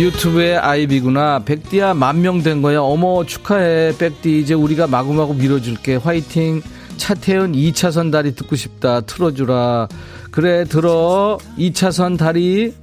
유튜브에 0.00 0.56
아이비구나. 0.56 1.40
백디야 1.44 1.94
만 1.94 2.20
명 2.22 2.42
된 2.42 2.62
거야. 2.62 2.80
어머 2.80 3.24
축하해. 3.24 3.96
백디 3.98 4.40
이제 4.40 4.54
우리가 4.54 4.86
마구마구 4.86 5.34
밀어줄게. 5.34 5.96
화이팅. 5.96 6.62
차태현 6.96 7.52
2차선 7.52 8.12
다리 8.12 8.34
듣고 8.34 8.56
싶다. 8.56 9.00
틀어주라. 9.02 9.88
그래 10.30 10.64
들어. 10.64 11.38
2차선 11.58 12.18
다리. 12.18 12.74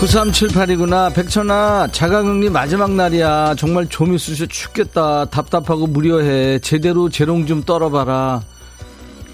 9378이구나. 0.00 1.12
백천아, 1.12 1.88
자가격리 1.90 2.50
마지막 2.50 2.92
날이야. 2.92 3.56
정말 3.58 3.88
쑤셔 4.16 4.46
죽겠다. 4.46 5.24
답답하고 5.26 5.88
무료해. 5.88 6.60
제대로 6.60 7.08
재롱 7.08 7.46
좀 7.46 7.62
떨어봐라. 7.64 8.42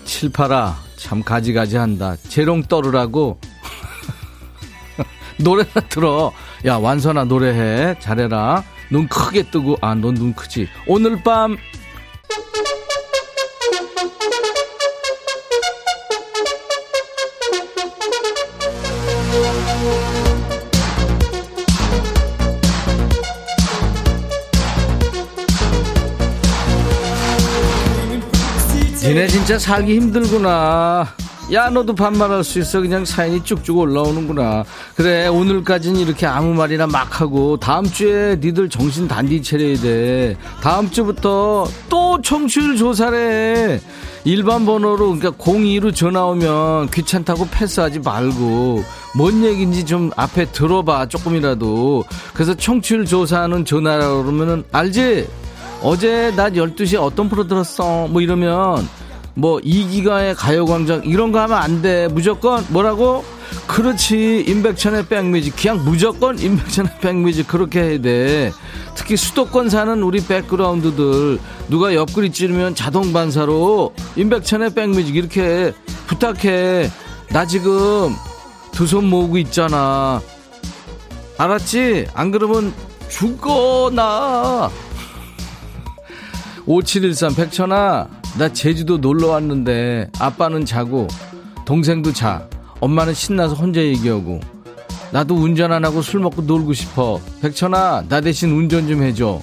78아, 0.07 0.73
참 1.05 1.23
가지가지 1.23 1.77
한다. 1.77 2.17
재롱 2.31 2.63
떨으라고. 2.63 3.39
노래나 5.39 5.71
들어. 5.91 6.33
야, 6.65 6.77
완선아 6.79 7.25
노래해. 7.25 7.95
잘해라. 8.01 8.65
눈 8.91 9.07
크게 9.07 9.51
뜨고, 9.51 9.77
아, 9.83 9.95
넌 9.95 10.15
눈 10.15 10.33
크지. 10.35 10.67
오늘 10.87 11.23
밤 11.23 11.59
니네 29.15 29.29
진짜 29.29 29.57
살기 29.57 29.95
힘들구나. 29.95 31.07
야, 31.53 31.71
너도 31.71 31.95
반말할 31.95 32.43
수 32.43 32.59
있어. 32.59 32.81
그냥 32.81 33.05
사연이 33.05 33.41
쭉쭉 33.45 33.79
올라오는구나. 33.79 34.65
그래, 34.97 35.29
오늘까지는 35.29 36.01
이렇게 36.01 36.27
아무 36.27 36.53
말이나 36.53 36.89
막 36.89 37.21
하고, 37.21 37.57
다음 37.57 37.85
주에 37.85 38.37
니들 38.41 38.69
정신 38.69 39.07
단디 39.07 39.41
차려야 39.41 39.77
돼. 39.77 40.37
다음 40.61 40.91
주부터 40.91 41.65
또 41.89 42.21
청취율 42.23 42.77
조사래. 42.77 43.81
일반 44.25 44.67
번호로, 44.67 45.17
그러니까 45.17 45.31
02로 45.31 45.95
전화 45.95 46.25
오면 46.25 46.91
귀찮다고 46.91 47.47
패스하지 47.53 48.01
말고, 48.01 48.83
뭔 49.15 49.45
얘기인지 49.45 49.87
좀 49.87 50.11
앞에 50.17 50.47
들어봐, 50.47 51.07
조금이라도. 51.07 52.05
그래서 52.33 52.53
청취율 52.53 53.07
조사하는 53.07 53.65
전화라 53.65 54.09
그러면은, 54.09 54.65
알지? 54.73 55.29
어제 55.85 56.33
낮 56.35 56.55
12시에 56.55 56.99
어떤 56.99 57.29
프로 57.29 57.47
들었어? 57.47 58.09
뭐 58.09 58.23
이러면 58.23 58.89
뭐 59.35 59.59
이기가의 59.63 60.35
가요광장 60.37 61.03
이런 61.05 61.33
거 61.33 61.41
하면 61.41 61.59
안 61.59 61.83
돼. 61.83 62.09
무조건 62.09 62.65
뭐라고? 62.69 63.25
그렇지. 63.67 64.45
임백천의 64.47 65.07
백뮤직. 65.09 65.57
그냥 65.57 65.85
무조건 65.85 66.39
임백천의 66.39 66.93
백뮤직 67.01 67.49
그렇게 67.49 67.81
해야 67.83 68.01
돼. 68.01 68.53
특히 68.95 69.17
수도권 69.17 69.71
사는 69.71 70.03
우리 70.03 70.25
백그라운드들 70.25 71.39
누가 71.69 71.95
옆구리 71.95 72.31
찌르면 72.33 72.75
자동 72.75 73.13
반사로 73.13 73.95
임백천의 74.17 74.75
백뮤직 74.75 75.17
이렇게 75.17 75.73
부탁해. 76.07 76.91
나 77.31 77.47
지금 77.47 78.15
두 78.73 78.87
손 78.87 79.09
모으고 79.09 79.39
있잖아. 79.39 80.21
알았지? 81.39 82.07
안 82.15 82.31
그러면 82.31 82.73
죽어 83.09 83.91
나. 83.93 84.71
5713 86.67 87.35
백천아 87.35 88.09
나 88.39 88.53
제주도 88.53 88.99
놀러 88.99 89.29
왔는데 89.29 90.11
아빠는 90.19 90.65
자고 90.65 91.07
동생도 91.65 92.13
자. 92.13 92.47
엄마는 92.81 93.15
신나서 93.15 93.55
혼자 93.55 93.81
얘기하고. 93.81 94.41
나도 95.13 95.37
운전 95.37 95.73
안 95.73 95.85
하고 95.85 96.03
술 96.03 96.21
먹고 96.21 96.43
놀고 96.43 96.73
싶어. 96.75 97.21
백천아 97.41 98.05
나 98.09 98.21
대신 98.21 98.51
운전 98.51 98.89
좀 98.89 99.03
해줘. 99.03 99.41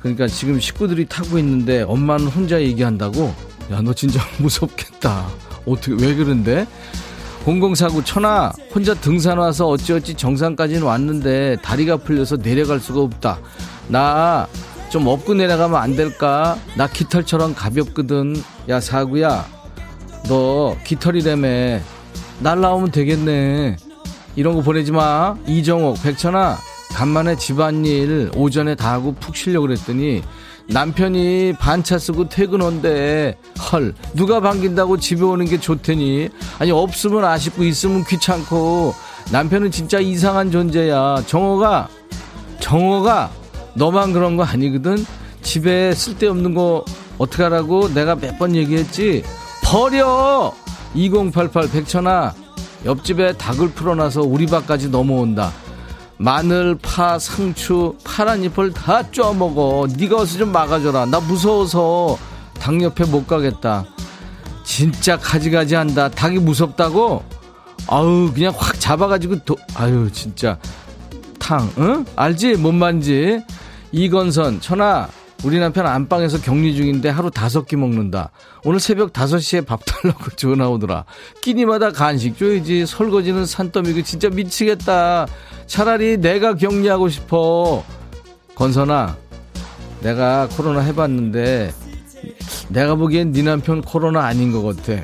그러니까 0.00 0.26
지금 0.26 0.58
식구들이 0.58 1.06
타고 1.06 1.38
있는데 1.38 1.82
엄마는 1.82 2.26
혼자 2.26 2.60
얘기한다고? 2.60 3.32
야 3.70 3.80
너 3.80 3.94
진짜 3.94 4.20
무섭겠다. 4.38 5.26
어떻게 5.64 5.92
왜 6.04 6.14
그런데? 6.14 6.66
0049 7.44 8.04
천아 8.04 8.52
혼자 8.74 8.94
등산 8.94 9.38
와서 9.38 9.68
어찌어찌 9.68 10.14
정상까지는 10.14 10.82
왔는데 10.82 11.56
다리가 11.62 11.98
풀려서 11.98 12.36
내려갈 12.38 12.80
수가 12.80 13.00
없다. 13.00 13.38
나 13.88 14.46
좀 14.92 15.06
업고 15.06 15.32
내려가면 15.32 15.80
안 15.80 15.96
될까? 15.96 16.58
나 16.76 16.86
깃털처럼 16.86 17.54
가볍거든. 17.54 18.36
야, 18.68 18.78
사구야. 18.78 19.46
너 20.28 20.76
깃털이라며. 20.84 21.80
날라오면 22.40 22.90
되겠네. 22.90 23.78
이런 24.36 24.54
거 24.54 24.60
보내지 24.60 24.92
마. 24.92 25.34
이정옥, 25.46 26.02
백천아. 26.02 26.58
간만에 26.90 27.36
집안일 27.36 28.32
오전에 28.34 28.74
다 28.74 28.92
하고 28.92 29.14
푹 29.14 29.34
쉬려고 29.34 29.66
그랬더니 29.66 30.22
남편이 30.68 31.54
반차 31.58 31.98
쓰고 31.98 32.28
퇴근 32.28 32.60
온대. 32.60 33.38
헐, 33.72 33.94
누가 34.12 34.40
반긴다고 34.40 34.98
집에 34.98 35.22
오는 35.24 35.46
게 35.46 35.58
좋대니? 35.58 36.28
아니, 36.58 36.70
없으면 36.70 37.24
아쉽고 37.24 37.64
있으면 37.64 38.04
귀찮고. 38.04 38.92
남편은 39.32 39.70
진짜 39.70 40.00
이상한 40.00 40.50
존재야. 40.50 41.22
정호가, 41.26 41.88
정호가 42.60 43.30
너만 43.74 44.12
그런 44.12 44.36
거 44.36 44.44
아니거든. 44.44 45.04
집에 45.42 45.94
쓸데없는 45.94 46.54
거 46.54 46.84
어떡하라고 47.18 47.92
내가 47.94 48.14
몇 48.16 48.38
번 48.38 48.54
얘기했지. 48.56 49.22
버려! 49.62 50.52
2088 50.94 51.70
백천아, 51.70 52.34
옆집에 52.84 53.32
닭을 53.38 53.70
풀어놔서 53.70 54.22
우리 54.22 54.46
밥까지 54.46 54.88
넘어온다. 54.90 55.50
마늘, 56.18 56.76
파, 56.80 57.18
상추, 57.18 57.96
파란 58.04 58.44
잎을 58.44 58.72
다 58.72 59.10
쪼먹어. 59.10 59.86
네가 59.96 60.16
어서 60.18 60.38
좀 60.38 60.52
막아줘라. 60.52 61.06
나 61.06 61.18
무서워서 61.20 62.18
닭 62.60 62.80
옆에 62.82 63.04
못 63.04 63.26
가겠다. 63.26 63.84
진짜 64.64 65.16
가지가지 65.16 65.74
한다. 65.74 66.08
닭이 66.08 66.38
무섭다고? 66.38 67.24
아우 67.88 68.30
그냥 68.32 68.52
확 68.56 68.78
잡아가지고 68.78 69.44
도, 69.44 69.56
아유 69.74 70.08
진짜 70.12 70.56
탕, 71.40 71.68
응? 71.78 72.04
알지? 72.14 72.54
뭔 72.54 72.76
말인지. 72.76 73.42
이건선, 73.92 74.60
천하, 74.60 75.08
우리 75.44 75.58
남편 75.58 75.86
안방에서 75.86 76.40
격리 76.40 76.74
중인데 76.74 77.08
하루 77.08 77.30
다섯 77.30 77.66
끼 77.66 77.76
먹는다. 77.76 78.30
오늘 78.64 78.80
새벽 78.80 79.12
다섯 79.12 79.38
시에 79.38 79.60
밥 79.60 79.80
달라고 79.84 80.30
전화 80.36 80.68
오더라. 80.68 81.04
끼니마다 81.42 81.90
간식 81.90 82.38
줘야지. 82.38 82.86
설거지는 82.86 83.44
산더미고 83.44 84.02
진짜 84.02 84.28
미치겠다. 84.30 85.26
차라리 85.66 86.16
내가 86.16 86.54
격리하고 86.54 87.08
싶어. 87.08 87.84
건선아, 88.54 89.16
내가 90.00 90.48
코로나 90.48 90.80
해봤는데 90.80 91.74
내가 92.68 92.94
보기엔 92.94 93.32
네 93.32 93.42
남편 93.42 93.82
코로나 93.82 94.24
아닌 94.24 94.52
것 94.52 94.62
같아. 94.62 95.02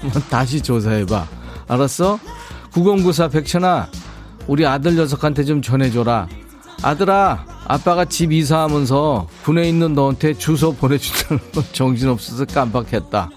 한번 0.00 0.22
다시 0.30 0.60
조사해봐. 0.62 1.26
알았어? 1.66 2.18
9094 2.72 3.28
백천아, 3.28 3.88
우리 4.46 4.64
아들 4.64 4.94
녀석한테 4.94 5.44
좀 5.44 5.60
전해줘라. 5.60 6.28
아들아, 6.82 7.44
아빠가 7.66 8.04
집 8.04 8.32
이사하면서 8.32 9.28
군에 9.44 9.68
있는 9.68 9.94
너한테 9.94 10.34
주소 10.34 10.74
보내준다는 10.74 11.52
건 11.52 11.64
정신없어서 11.72 12.44
깜빡했다. 12.46 13.30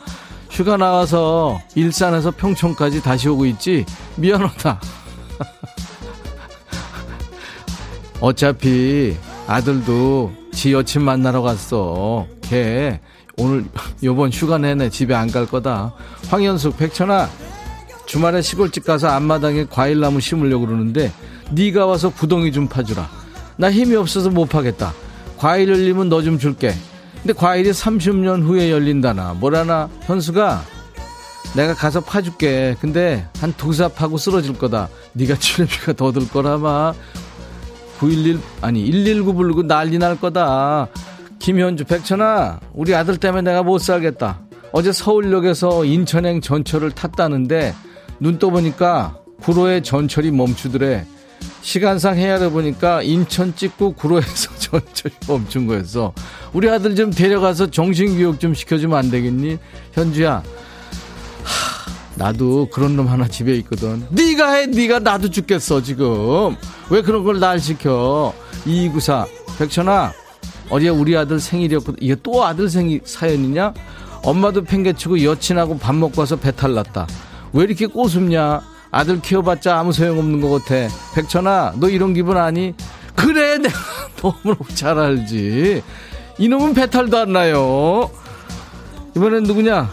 휴가 0.49 0.77
나가서 0.77 1.59
일산에서 1.75 2.31
평촌까지 2.31 3.01
다시 3.01 3.29
오고 3.29 3.45
있지? 3.45 3.85
미안하다. 4.15 4.79
어차피 8.19 9.15
아들도 9.47 10.31
지 10.51 10.73
여친 10.73 11.03
만나러 11.03 11.41
갔어. 11.41 12.25
걔 12.41 12.99
오늘 13.37 13.65
요번 14.03 14.31
휴가 14.31 14.57
내내 14.57 14.89
집에 14.89 15.13
안 15.13 15.29
갈 15.29 15.45
거다. 15.45 15.93
황현숙 16.29 16.77
백천아 16.77 17.29
주말에 18.07 18.41
시골집 18.41 18.85
가서 18.85 19.09
앞마당에 19.09 19.65
과일나무 19.69 20.19
심으려고 20.21 20.65
그러는데 20.65 21.11
네가 21.51 21.85
와서 21.85 22.09
구덩이 22.09 22.51
좀 22.51 22.67
파주라. 22.67 23.07
나 23.57 23.71
힘이 23.71 23.95
없어서 23.95 24.29
못 24.29 24.47
파겠다. 24.49 24.93
과일 25.37 25.69
열리면 25.69 26.09
너 26.09 26.21
좀 26.21 26.37
줄게. 26.39 26.73
근데 27.21 27.33
과일이 27.33 27.71
30년 27.71 28.43
후에 28.43 28.71
열린다나. 28.71 29.33
뭐라나. 29.39 29.89
현수가 30.03 30.61
내가 31.55 31.73
가서 31.73 31.99
파줄게. 32.01 32.75
근데 32.79 33.27
한두사 33.39 33.89
파고 33.89 34.17
쓰러질 34.17 34.57
거다. 34.57 34.89
네가 35.13 35.35
출연비가 35.37 35.93
더 35.93 36.11
들 36.11 36.27
거라마. 36.29 36.93
911 37.99 38.39
아니 38.61 38.85
119 38.91 39.33
부르고 39.33 39.63
난리 39.63 39.97
날 39.97 40.19
거다. 40.19 40.87
김현주 41.39 41.85
백천아 41.85 42.59
우리 42.73 42.93
아들 42.95 43.17
때문에 43.17 43.41
내가 43.41 43.63
못 43.63 43.79
살겠다. 43.79 44.39
어제 44.71 44.91
서울역에서 44.91 45.85
인천행 45.85 46.41
전철을 46.41 46.91
탔다는데 46.91 47.73
눈 48.19 48.37
떠보니까 48.37 49.17
구로의 49.41 49.81
전철이 49.83 50.31
멈추더래. 50.31 51.05
시간상 51.61 52.17
해야를 52.17 52.51
보니까 52.51 53.01
인천 53.01 53.55
찍고 53.55 53.93
구로에서 53.93 54.55
전철이 54.57 55.13
멈춘 55.27 55.67
거였어. 55.67 56.13
우리 56.53 56.69
아들 56.69 56.95
좀 56.95 57.11
데려가서 57.11 57.71
정신교육 57.71 58.39
좀 58.39 58.53
시켜주면 58.53 58.97
안 58.97 59.09
되겠니? 59.09 59.57
현주야. 59.93 60.43
하, 61.43 61.91
나도 62.15 62.69
그런 62.71 62.95
놈 62.95 63.07
하나 63.07 63.27
집에 63.27 63.53
있거든. 63.57 64.05
네가 64.09 64.53
해, 64.53 64.65
네가 64.67 64.99
나도 64.99 65.29
죽겠어 65.29 65.81
지금. 65.83 66.55
왜 66.89 67.01
그런 67.01 67.23
걸 67.23 67.39
날 67.39 67.59
시켜? 67.59 68.33
이구사 68.65 69.25
백천아, 69.59 70.13
어제 70.69 70.89
우리 70.89 71.17
아들 71.17 71.39
생일이었거든. 71.39 71.97
이게 72.01 72.15
또 72.23 72.45
아들 72.45 72.69
생일 72.69 73.01
사연이냐? 73.03 73.73
엄마도 74.23 74.63
팽개치고 74.63 75.23
여친하고 75.23 75.77
밥 75.77 75.95
먹고 75.95 76.21
와서 76.21 76.35
배탈 76.35 76.73
났다. 76.73 77.07
왜 77.53 77.63
이렇게 77.63 77.87
꼬숩냐? 77.87 78.61
아들 78.91 79.21
키워봤자 79.21 79.77
아무 79.79 79.91
소용없는 79.93 80.41
것 80.41 80.63
같아. 80.65 80.93
백천아, 81.15 81.73
너 81.77 81.89
이런 81.89 82.13
기분 82.13 82.37
아니? 82.37 82.73
그래, 83.15 83.57
내가 83.59 83.75
너무 84.21 84.55
잘 84.73 84.97
알지. 84.97 85.83
이놈은 86.37 86.73
배탈도 86.73 87.17
안 87.17 87.33
나요. 87.33 88.09
이번엔 89.15 89.43
누구냐? 89.43 89.89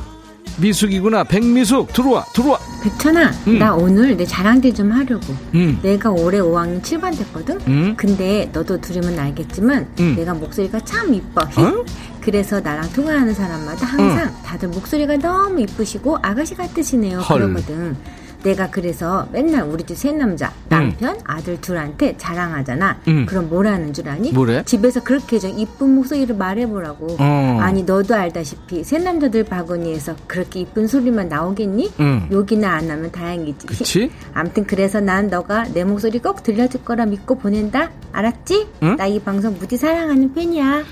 미숙이구나. 0.59 1.25
백미숙, 1.25 1.93
들어와, 1.93 2.25
들어와. 2.33 2.59
백천아, 2.83 3.33
응. 3.49 3.59
나 3.59 3.75
오늘 3.75 4.17
내 4.17 4.25
자랑들 4.25 4.73
좀 4.73 4.93
하려고. 4.93 5.35
응. 5.55 5.79
내가 5.83 6.11
올해 6.11 6.39
5학년 6.39 6.81
7반 6.81 7.17
됐거든? 7.19 7.59
응? 7.67 7.95
근데 7.97 8.49
너도 8.53 8.81
들으면 8.81 9.19
알겠지만, 9.19 9.89
내가 10.17 10.35
목소리가 10.35 10.79
참 10.81 11.13
이뻐. 11.13 11.43
어? 11.43 11.85
그래서 12.21 12.61
나랑 12.61 12.91
통화하는 12.93 13.35
사람마다 13.35 13.85
항상 13.87 14.33
다들 14.45 14.69
목소리가 14.69 15.17
너무 15.17 15.61
이쁘시고 15.61 16.19
아가씨 16.23 16.55
같으시네요. 16.55 17.19
헐. 17.19 17.41
그러거든. 17.41 17.97
내가 18.45 18.69
그래서 18.71 19.27
맨날 19.33 19.63
우리 19.63 19.83
집세 19.85 20.13
남자 20.13 20.53
남편 20.69 21.17
응. 21.17 21.21
아들 21.25 21.61
둘한테 21.61 22.15
자랑하잖아. 22.19 23.01
응. 23.09 23.27
그럼 23.27 23.49
뭐라는 23.49 23.93
줄 23.95 24.09
아니? 24.09 24.33
뭐래? 24.33 24.63
집에서 24.65 25.03
그렇게 25.03 25.39
좀 25.39 25.59
이쁜 25.59 25.95
목소리를 25.95 26.37
말해보라고. 26.37 27.17
어. 27.19 27.59
아니 27.61 27.83
너도 27.83 28.15
알다시피 28.15 28.85
새 28.85 28.99
남자들 28.99 29.45
바구니에서 29.45 30.15
그렇게 30.27 30.61
이쁜 30.61 30.87
소리만 30.87 31.29
나오겠니? 31.29 31.93
응. 32.01 32.29
욕이나 32.31 32.75
안 32.75 32.91
하면 32.91 33.11
다행이지. 33.11 33.67
그치? 33.67 34.11
암튼 34.35 34.67
그래서 34.67 35.01
난 35.01 35.29
너가 35.29 35.65
내 35.73 35.83
목소리 35.83 36.19
꼭 36.19 36.43
들려줄 36.43 36.85
거라 36.85 37.07
믿고 37.07 37.37
보낸다. 37.37 37.91
알았지? 38.13 38.69
나이 38.99 39.19
방송 39.21 39.57
무지 39.59 39.79
사랑하는 39.79 40.35
팬이야. 40.35 40.85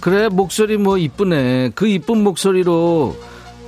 그래 0.00 0.28
목소리 0.28 0.78
뭐 0.78 0.96
이쁘네. 0.96 1.72
그 1.74 1.86
이쁜 1.86 2.22
목소리로 2.24 3.14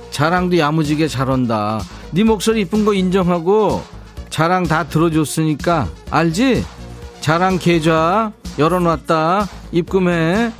자랑도 0.09 0.57
야무지게 0.57 1.07
잘한다. 1.07 1.81
네 2.11 2.23
목소리 2.23 2.61
이쁜 2.61 2.85
거 2.85 2.93
인정하고 2.93 3.83
자랑 4.29 4.63
다 4.63 4.83
들어줬으니까 4.85 5.87
알지? 6.11 6.63
자랑 7.21 7.57
계좌 7.59 8.31
열어놨다. 8.57 9.47
입금해. 9.71 10.51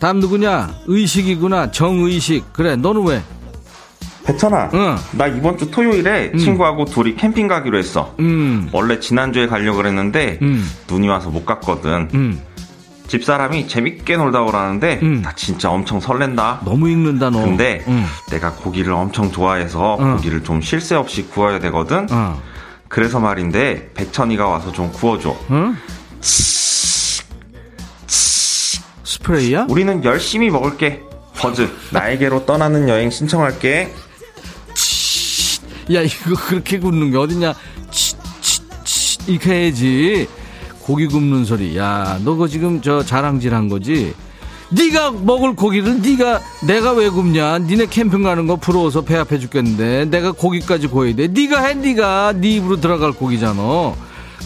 다음 0.00 0.20
누구냐? 0.20 0.74
의식이구나. 0.86 1.70
정의식. 1.70 2.52
그래, 2.52 2.76
너는 2.76 3.04
왜? 3.04 3.22
배천아, 4.24 4.70
응. 4.74 4.96
나 5.12 5.26
이번 5.26 5.56
주 5.56 5.70
토요일에 5.70 6.32
음. 6.34 6.38
친구하고 6.38 6.84
둘이 6.84 7.14
캠핑 7.16 7.48
가기로 7.48 7.78
했어. 7.78 8.14
음. 8.20 8.68
원래 8.72 9.00
지난주에 9.00 9.46
가려고 9.46 9.78
그랬는데 9.78 10.38
음. 10.42 10.68
눈이 10.88 11.08
와서 11.08 11.30
못 11.30 11.46
갔거든. 11.46 12.38
음. 13.08 13.10
집사람이 13.10 13.68
재밌게 13.68 14.16
놀다 14.18 14.42
오라는데 14.42 15.00
음. 15.02 15.22
나 15.22 15.32
진짜 15.34 15.70
엄청 15.70 15.98
설렌다. 16.00 16.60
너무 16.64 16.88
읽는다 16.90 17.30
너. 17.30 17.40
근데 17.40 17.82
음. 17.88 18.04
내가 18.30 18.52
고기를 18.52 18.92
엄청 18.92 19.32
좋아해서 19.32 19.94
어. 19.94 20.14
고기를 20.16 20.44
좀 20.44 20.60
쉴 20.60 20.80
새 20.80 20.94
없이 20.94 21.22
구워야 21.26 21.58
되거든. 21.60 22.06
어. 22.10 22.40
그래서 22.88 23.18
말인데 23.20 23.90
백천이가 23.94 24.46
와서 24.46 24.72
좀 24.72 24.92
구워줘. 24.92 25.36
응? 25.50 25.76
스프레이야? 29.04 29.66
우리는 29.68 30.04
열심히 30.04 30.50
먹을게. 30.50 31.02
버즈 31.36 31.68
나에게로 31.92 32.44
떠나는 32.46 32.88
여행 32.88 33.10
신청할게. 33.10 33.92
야 35.94 36.02
이거 36.02 36.34
그렇게 36.48 36.78
굽는 36.78 37.10
게 37.12 37.16
어딨냐? 37.16 37.54
이렇게 39.26 39.50
해야지. 39.52 40.28
고기 40.88 41.06
굽는 41.06 41.44
소리. 41.44 41.76
야, 41.76 42.18
너 42.24 42.32
그거 42.32 42.48
지금 42.48 42.80
저 42.80 43.02
자랑질한 43.02 43.68
거지? 43.68 44.14
네가 44.70 45.10
먹을 45.10 45.54
고기를 45.54 46.00
네가 46.00 46.40
내가 46.66 46.92
왜 46.92 47.10
굽냐? 47.10 47.58
니네 47.58 47.86
캠핑 47.90 48.22
가는 48.22 48.46
거 48.46 48.56
부러워서 48.56 49.02
배 49.02 49.14
아파 49.16 49.36
죽겠는데 49.36 50.06
내가 50.06 50.32
고기까지 50.32 50.86
구워야 50.86 51.14
돼. 51.14 51.28
네가 51.28 51.62
해, 51.62 51.74
네가 51.74 52.32
네 52.38 52.52
입으로 52.52 52.80
들어갈 52.80 53.12
고기잖아. 53.12 53.92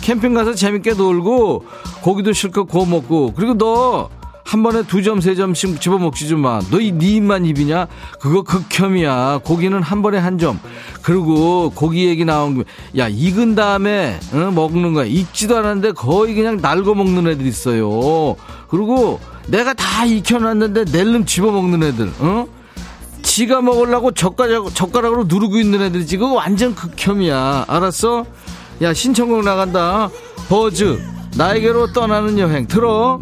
캠핑 0.01 0.35
가서 0.35 0.53
재밌게 0.55 0.95
놀고 0.95 1.65
고기도 2.01 2.33
실컷 2.33 2.65
구워 2.65 2.87
먹고 2.87 3.35
그리고 3.35 3.57
너 3.57 4.11
한 4.45 4.63
번에 4.63 4.83
두 4.83 5.03
점, 5.03 5.21
세 5.21 5.35
점씩 5.35 5.81
집어먹지 5.81 6.29
좀 6.29 6.41
마. 6.41 6.61
너이네 6.71 7.07
입만 7.07 7.45
입이냐? 7.47 7.87
그거 8.21 8.43
극혐이야. 8.43 9.41
고기는 9.45 9.81
한 9.83 10.03
번에 10.03 10.19
한 10.19 10.39
점. 10.39 10.59
그리고 11.03 11.71
고기 11.75 12.07
얘기 12.07 12.25
나온 12.25 12.57
거, 12.57 12.65
야, 12.99 13.09
익은 13.09 13.55
다음에, 13.55 14.19
어, 14.33 14.51
먹는 14.51 14.93
거야. 14.95 15.05
익지도 15.07 15.57
않았는데 15.57 15.93
거의 15.93 16.35
그냥 16.35 16.59
날고 16.61 16.95
먹는 16.95 17.29
애들 17.29 17.47
있어요. 17.47 18.37
그리고 18.69 19.21
내가 19.47 19.75
다 19.75 20.05
익혀놨는데 20.05 20.85
낼름 20.93 21.25
집어먹는 21.25 21.83
애들, 21.83 22.13
어? 22.19 22.47
지가 23.23 23.63
먹으려고 23.63 24.11
젓가락, 24.13 24.75
젓가락으로 24.75 25.25
누르고 25.25 25.59
있는 25.59 25.81
애들 25.83 26.07
지금 26.07 26.33
완전 26.33 26.75
극혐이야. 26.75 27.67
알았어? 27.69 28.25
야, 28.83 28.93
신청곡 28.93 29.45
나간다. 29.45 30.11
버즈, 30.49 31.01
나에게로 31.37 31.93
떠나는 31.93 32.39
여행. 32.39 32.67
들어. 32.67 33.21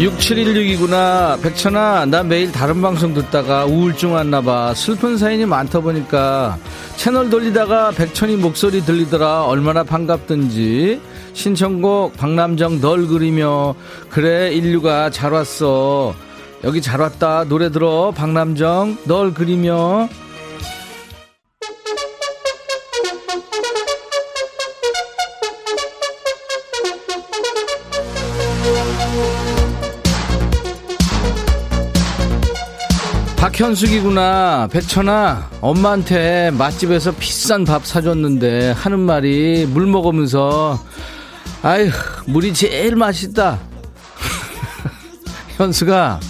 6716이구나. 0.00 1.42
백천아, 1.42 2.06
나 2.06 2.22
매일 2.22 2.50
다른 2.50 2.80
방송 2.80 3.12
듣다가 3.12 3.66
우울증 3.66 4.14
왔나봐. 4.14 4.72
슬픈 4.72 5.18
사연이 5.18 5.44
많다 5.44 5.80
보니까 5.80 6.56
채널 6.96 7.28
돌리다가 7.28 7.90
백천이 7.90 8.36
목소리 8.36 8.80
들리더라. 8.80 9.44
얼마나 9.44 9.84
반갑던지. 9.84 11.02
신청곡 11.34 12.16
박남정 12.16 12.80
널 12.80 13.06
그리며 13.08 13.74
그래 14.08 14.50
인류가 14.52 15.10
잘 15.10 15.34
왔어. 15.34 16.14
여기 16.64 16.80
잘 16.80 17.02
왔다. 17.02 17.44
노래 17.44 17.70
들어. 17.70 18.10
박남정 18.16 19.00
널 19.04 19.34
그리며 19.34 20.08
박현숙이구나. 33.60 34.68
백천아, 34.72 35.50
엄마한테 35.60 36.50
맛집에서 36.52 37.12
비싼 37.12 37.64
밥 37.66 37.84
사줬는데 37.86 38.70
하는 38.72 39.00
말이 39.00 39.66
물 39.66 39.86
먹으면서 39.86 40.82
아휴, 41.62 41.90
물이 42.26 42.54
제일 42.54 42.96
맛있다. 42.96 43.58
현수가 45.58 46.20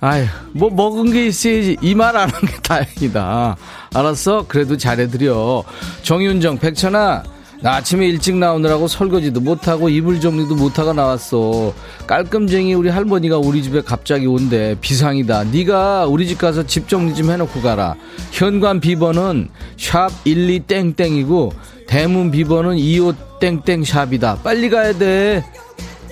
아휴, 0.00 0.26
뭐 0.54 0.70
먹은 0.70 1.12
게 1.12 1.26
있어야지. 1.26 1.76
이 1.82 1.94
말 1.94 2.16
안 2.16 2.30
한 2.30 2.40
게 2.46 2.56
다행이다. 2.62 3.56
알았어? 3.92 4.46
그래도 4.48 4.78
잘해드려. 4.78 5.62
정윤정, 6.02 6.56
백천아, 6.58 7.22
나 7.22 7.22
아침에 7.62 8.06
일찍 8.06 8.36
나오느라고 8.36 8.88
설거지도 8.88 9.40
못하고 9.40 9.90
이불 9.90 10.20
정리도 10.20 10.54
못하고 10.54 10.94
나왔어. 10.94 11.74
깔끔쟁이 12.06 12.72
우리 12.72 12.88
할머니가 12.88 13.36
우리 13.36 13.62
집에 13.62 13.82
갑자기 13.82 14.26
온대. 14.26 14.76
비상이다. 14.80 15.44
네가 15.44 16.06
우리 16.06 16.26
집 16.26 16.38
가서 16.38 16.66
집 16.66 16.88
정리 16.88 17.14
좀 17.14 17.30
해놓고 17.30 17.60
가라. 17.60 17.96
현관 18.32 18.80
비번은 18.80 19.50
샵 19.76 20.08
12땡땡이고 20.24 21.52
대문 21.86 22.30
비번은 22.30 22.78
25 22.78 23.12
땡땡 23.40 23.84
샵이다. 23.84 24.38
빨리 24.42 24.70
가야 24.70 24.96
돼. 24.96 25.44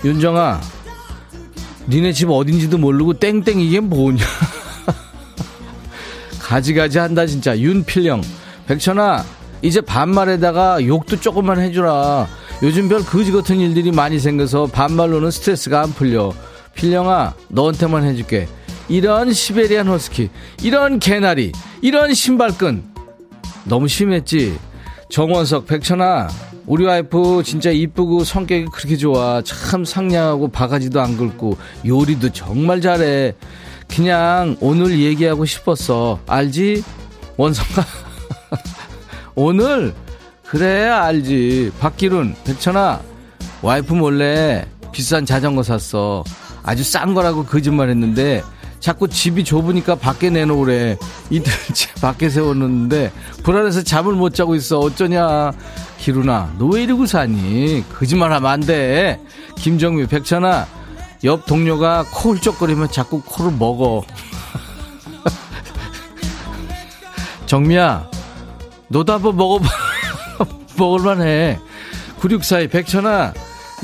윤정아, 0.05 0.61
니네 1.89 2.13
집 2.13 2.31
어딘지도 2.31 2.79
모르고 2.79 3.15
땡땡 3.15 3.61
이게 3.61 3.81
뭐냐? 3.81 4.25
가지가지 6.41 6.99
한다 6.99 7.27
진짜. 7.27 7.59
윤필령, 7.59 8.23
백천아. 8.67 9.38
이제 9.63 9.81
반말에다가 9.81 10.85
욕도 10.87 11.21
조금만 11.21 11.61
해주라. 11.61 12.27
요즘 12.63 12.89
별 12.89 13.05
거지 13.05 13.33
같은 13.33 13.59
일들이 13.61 13.91
많이 13.93 14.19
생겨서 14.19 14.67
반말로는 14.67 15.31
스트레스가 15.31 15.83
안 15.83 15.93
풀려. 15.93 16.33
필령아, 16.75 17.35
너한테만 17.49 18.05
해줄게. 18.05 18.49
이런 18.89 19.33
시베리안 19.33 19.87
허스키, 19.89 20.31
이런 20.63 20.99
개나리, 20.99 21.53
이런 21.83 22.15
신발끈. 22.15 22.85
너무 23.65 23.87
심했지? 23.87 24.59
정원석, 25.11 25.67
백천아, 25.67 26.29
우리 26.67 26.85
와이프 26.85 27.43
진짜 27.45 27.71
이쁘고 27.71 28.25
성격이 28.25 28.67
그렇게 28.73 28.97
좋아. 28.97 29.43
참 29.43 29.85
상냥하고 29.85 30.49
바가지도 30.49 31.01
안 31.01 31.17
긁고 31.17 31.57
요리도 31.87 32.31
정말 32.33 32.81
잘해. 32.81 33.35
그냥 33.89 34.57
오늘 34.61 34.99
얘기하고 35.01 35.45
싶었어. 35.47 36.21
알지? 36.27 36.85
원성아. 37.37 37.87
오늘? 39.49 39.95
그래, 40.45 40.89
알지. 40.89 41.71
박기룬, 41.79 42.35
백천아, 42.43 43.01
와이프 43.63 43.95
몰래 43.95 44.67
비싼 44.91 45.25
자전거 45.25 45.63
샀어. 45.63 46.25
아주 46.65 46.83
싼 46.83 47.15
거라고 47.15 47.45
거짓말 47.45 47.89
했는데, 47.89 48.43
자꾸 48.81 49.07
집이 49.07 49.45
좁으니까 49.45 49.95
밖에 49.95 50.29
내놓으래. 50.31 50.97
이틀째 51.31 51.93
밖에 52.03 52.31
세워놓는데, 52.31 53.13
불안해서 53.45 53.85
잠을 53.85 54.15
못 54.15 54.35
자고 54.35 54.57
있어. 54.57 54.81
어쩌냐. 54.81 55.53
기루나, 55.99 56.53
너 56.59 56.67
왜 56.71 56.83
이러고 56.83 57.07
사니? 57.07 57.85
거짓말 57.97 58.33
하면 58.33 58.51
안 58.51 58.59
돼. 58.59 59.21
김정미, 59.55 60.09
백천아, 60.09 60.67
옆 61.23 61.47
동료가 61.47 62.05
코 62.11 62.31
훌쩍거리면 62.31 62.91
자꾸 62.91 63.23
코를 63.25 63.53
먹어. 63.57 64.03
정미야, 67.47 68.09
너도 68.89 69.13
한번 69.13 69.37
먹어봐. 69.37 69.69
먹을만해. 70.77 71.59
9642, 72.21 72.69
백천아, 72.69 73.33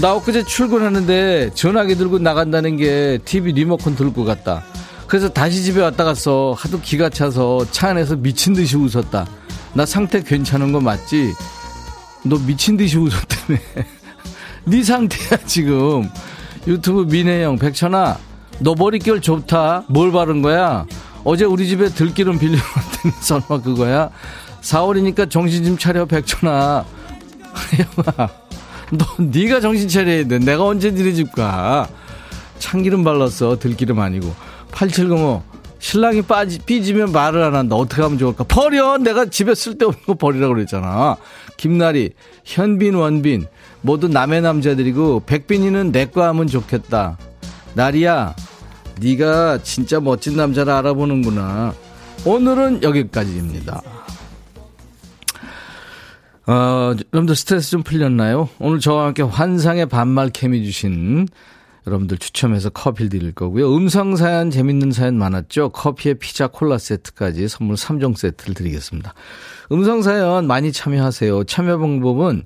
나 0.01 0.15
엊그제 0.15 0.45
출근하는데 0.45 1.51
전화기 1.55 1.97
들고 1.97 2.19
나간다는 2.19 2.77
게 2.77 3.19
TV 3.25 3.53
리모컨 3.53 3.95
들고 3.95 4.25
갔다. 4.25 4.63
그래서 5.07 5.29
다시 5.29 5.63
집에 5.63 5.81
왔다 5.83 6.03
갔어. 6.05 6.55
하도 6.59 6.81
기가 6.81 7.09
차서 7.11 7.67
차 7.71 7.91
안에서 7.91 8.17
미친 8.17 8.55
듯이 8.55 8.77
웃었다. 8.77 9.27
나 9.75 9.87
상태 9.87 10.23
괜찮은 10.23 10.73
거 10.73 10.81
맞지? 10.81 11.35
너 12.25 12.39
미친 12.39 12.77
듯이 12.77 12.97
웃었다며. 12.99 13.59
네 14.67 14.83
상태야 14.83 15.39
지금. 15.47 16.09
유튜브 16.67 17.03
민혜영 17.03 17.59
백천아 17.59 18.19
너 18.61 18.75
머릿결 18.75 19.21
좋다. 19.21 19.85
뭘 19.89 20.11
바른 20.11 20.43
거야? 20.43 20.87
어제 21.23 21.45
우리 21.45 21.69
집에 21.69 21.89
들기름 21.89 22.39
빌려왔더니 22.39 23.15
설마 23.21 23.61
그거야? 23.63 24.11
4월이니까 24.65 25.31
정신 25.31 25.65
좀 25.65 25.79
차려 25.79 26.07
백천아. 26.07 26.85
혜영아 27.73 28.31
너 28.93 29.07
네가 29.19 29.61
정신 29.61 29.89
차려야 29.89 30.27
돼. 30.27 30.39
내가 30.39 30.65
언제 30.65 30.91
니네 30.91 31.13
집 31.13 31.33
가? 31.33 31.89
참기름 32.59 33.05
발랐어. 33.05 33.59
들기름 33.59 34.01
아니고. 34.01 34.35
8705 34.73 35.43
신랑이 35.79 36.23
빠지, 36.23 36.59
삐지면 36.61 37.13
말을 37.13 37.43
안 37.43 37.55
한다. 37.55 37.77
어떻게 37.77 38.01
하면 38.01 38.17
좋을까? 38.17 38.45
버려! 38.45 38.97
내가 38.97 39.27
집에 39.27 39.55
쓸데없는 39.55 40.05
거 40.07 40.15
버리라고 40.15 40.55
그랬잖아. 40.55 41.19
김나리, 41.59 42.15
현빈, 42.43 42.95
원빈, 42.95 43.47
모두 43.83 44.09
남의 44.09 44.41
남자들이고, 44.41 45.25
백빈이는 45.27 45.93
내거 45.93 46.25
하면 46.25 46.47
좋겠다. 46.47 47.19
나리야, 47.75 48.35
네가 48.99 49.59
진짜 49.63 50.01
멋진 50.01 50.39
남자를 50.39 50.73
알아보는구나. 50.73 51.75
오늘은 52.25 52.83
여기까지입니다. 52.83 53.83
어, 56.47 56.95
여러분들 57.13 57.35
스트레스 57.37 57.71
좀 57.71 57.83
풀렸나요? 57.83 58.51
오늘 58.59 58.79
저와 58.79 59.07
함께 59.07 59.23
환상의 59.23 59.87
반말 59.87 60.29
케미 60.29 60.63
주신 60.65 61.27
여러분들 61.87 62.19
추첨해서 62.19 62.69
커피를 62.69 63.09
드릴 63.09 63.33
거고요. 63.33 63.75
음성 63.75 64.17
사연 64.17 64.51
재밌는 64.51 64.93
사연 64.93 65.17
많았죠? 65.17 65.71
커피에 65.71 66.15
피자 66.15 66.47
콜라 66.47 66.77
세트까지 66.77 67.49
선물 67.49 67.77
3종 67.77 68.17
세트를 68.17 68.55
드리겠습니다. 68.55 69.15
음성 69.73 70.03
사연 70.03 70.47
많이 70.47 70.71
참여하세요. 70.71 71.45
참여 71.45 71.79
방법은 71.79 72.45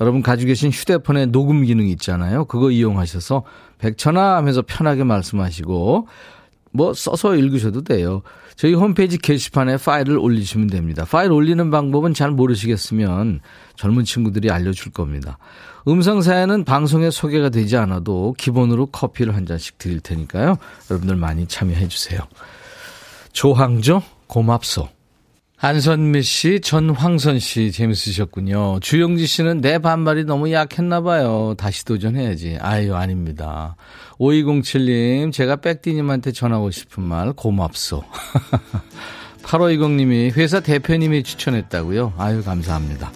여러분 0.00 0.22
가지고 0.22 0.48
계신 0.48 0.70
휴대폰에 0.70 1.26
녹음 1.26 1.64
기능 1.64 1.88
있잖아요. 1.88 2.44
그거 2.44 2.70
이용하셔서 2.70 3.44
백천화 3.78 4.36
하면서 4.36 4.62
편하게 4.62 5.04
말씀하시고 5.04 6.08
뭐 6.72 6.94
써서 6.94 7.34
읽으셔도 7.34 7.82
돼요. 7.82 8.22
저희 8.58 8.74
홈페이지 8.74 9.18
게시판에 9.18 9.76
파일을 9.76 10.18
올리시면 10.18 10.66
됩니다. 10.66 11.06
파일 11.08 11.30
올리는 11.30 11.70
방법은 11.70 12.12
잘 12.12 12.32
모르시겠으면 12.32 13.38
젊은 13.76 14.04
친구들이 14.04 14.50
알려줄 14.50 14.90
겁니다. 14.90 15.38
음성 15.86 16.20
사연은 16.20 16.64
방송에 16.64 17.08
소개가 17.12 17.50
되지 17.50 17.76
않아도 17.76 18.34
기본으로 18.36 18.86
커피를 18.86 19.36
한 19.36 19.46
잔씩 19.46 19.78
드릴 19.78 20.00
테니까요. 20.00 20.56
여러분들 20.90 21.14
많이 21.14 21.46
참여해 21.46 21.86
주세요. 21.86 22.20
조항조 23.32 24.02
고맙소. 24.26 24.88
안선미 25.60 26.22
씨, 26.22 26.60
전황선 26.60 27.38
씨 27.38 27.70
재밌으셨군요. 27.70 28.78
주영지 28.80 29.26
씨는 29.26 29.60
내 29.60 29.78
반말이 29.78 30.24
너무 30.24 30.52
약했나 30.52 31.00
봐요. 31.00 31.54
다시 31.58 31.84
도전해야지. 31.84 32.58
아유, 32.60 32.94
아닙니다. 32.94 33.76
5207님, 34.18 35.32
제가 35.32 35.56
백디님한테 35.56 36.32
전하고 36.32 36.70
싶은 36.70 37.02
말 37.02 37.32
고맙소. 37.32 38.02
8520님이 39.42 40.36
회사 40.36 40.60
대표님이 40.60 41.22
추천했다고요. 41.22 42.14
아유, 42.18 42.42
감사합니다. 42.44 43.10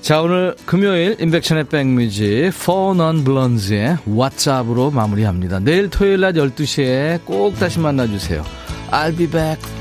자, 0.00 0.22
오늘 0.22 0.56
금요일 0.66 1.16
인백션의 1.20 1.64
백뮤직 1.64 2.46
Four 2.46 2.94
Non 2.94 3.22
Blonds의 3.22 3.98
왓츠으로 4.08 4.92
마무리합니다. 4.92 5.60
내일 5.60 5.90
토요일 5.90 6.20
낮 6.20 6.32
12시에 6.32 7.24
꼭 7.24 7.54
다시 7.56 7.78
만나주세요. 7.78 8.42
I'll 8.90 9.16
be 9.16 9.30
back. 9.30 9.79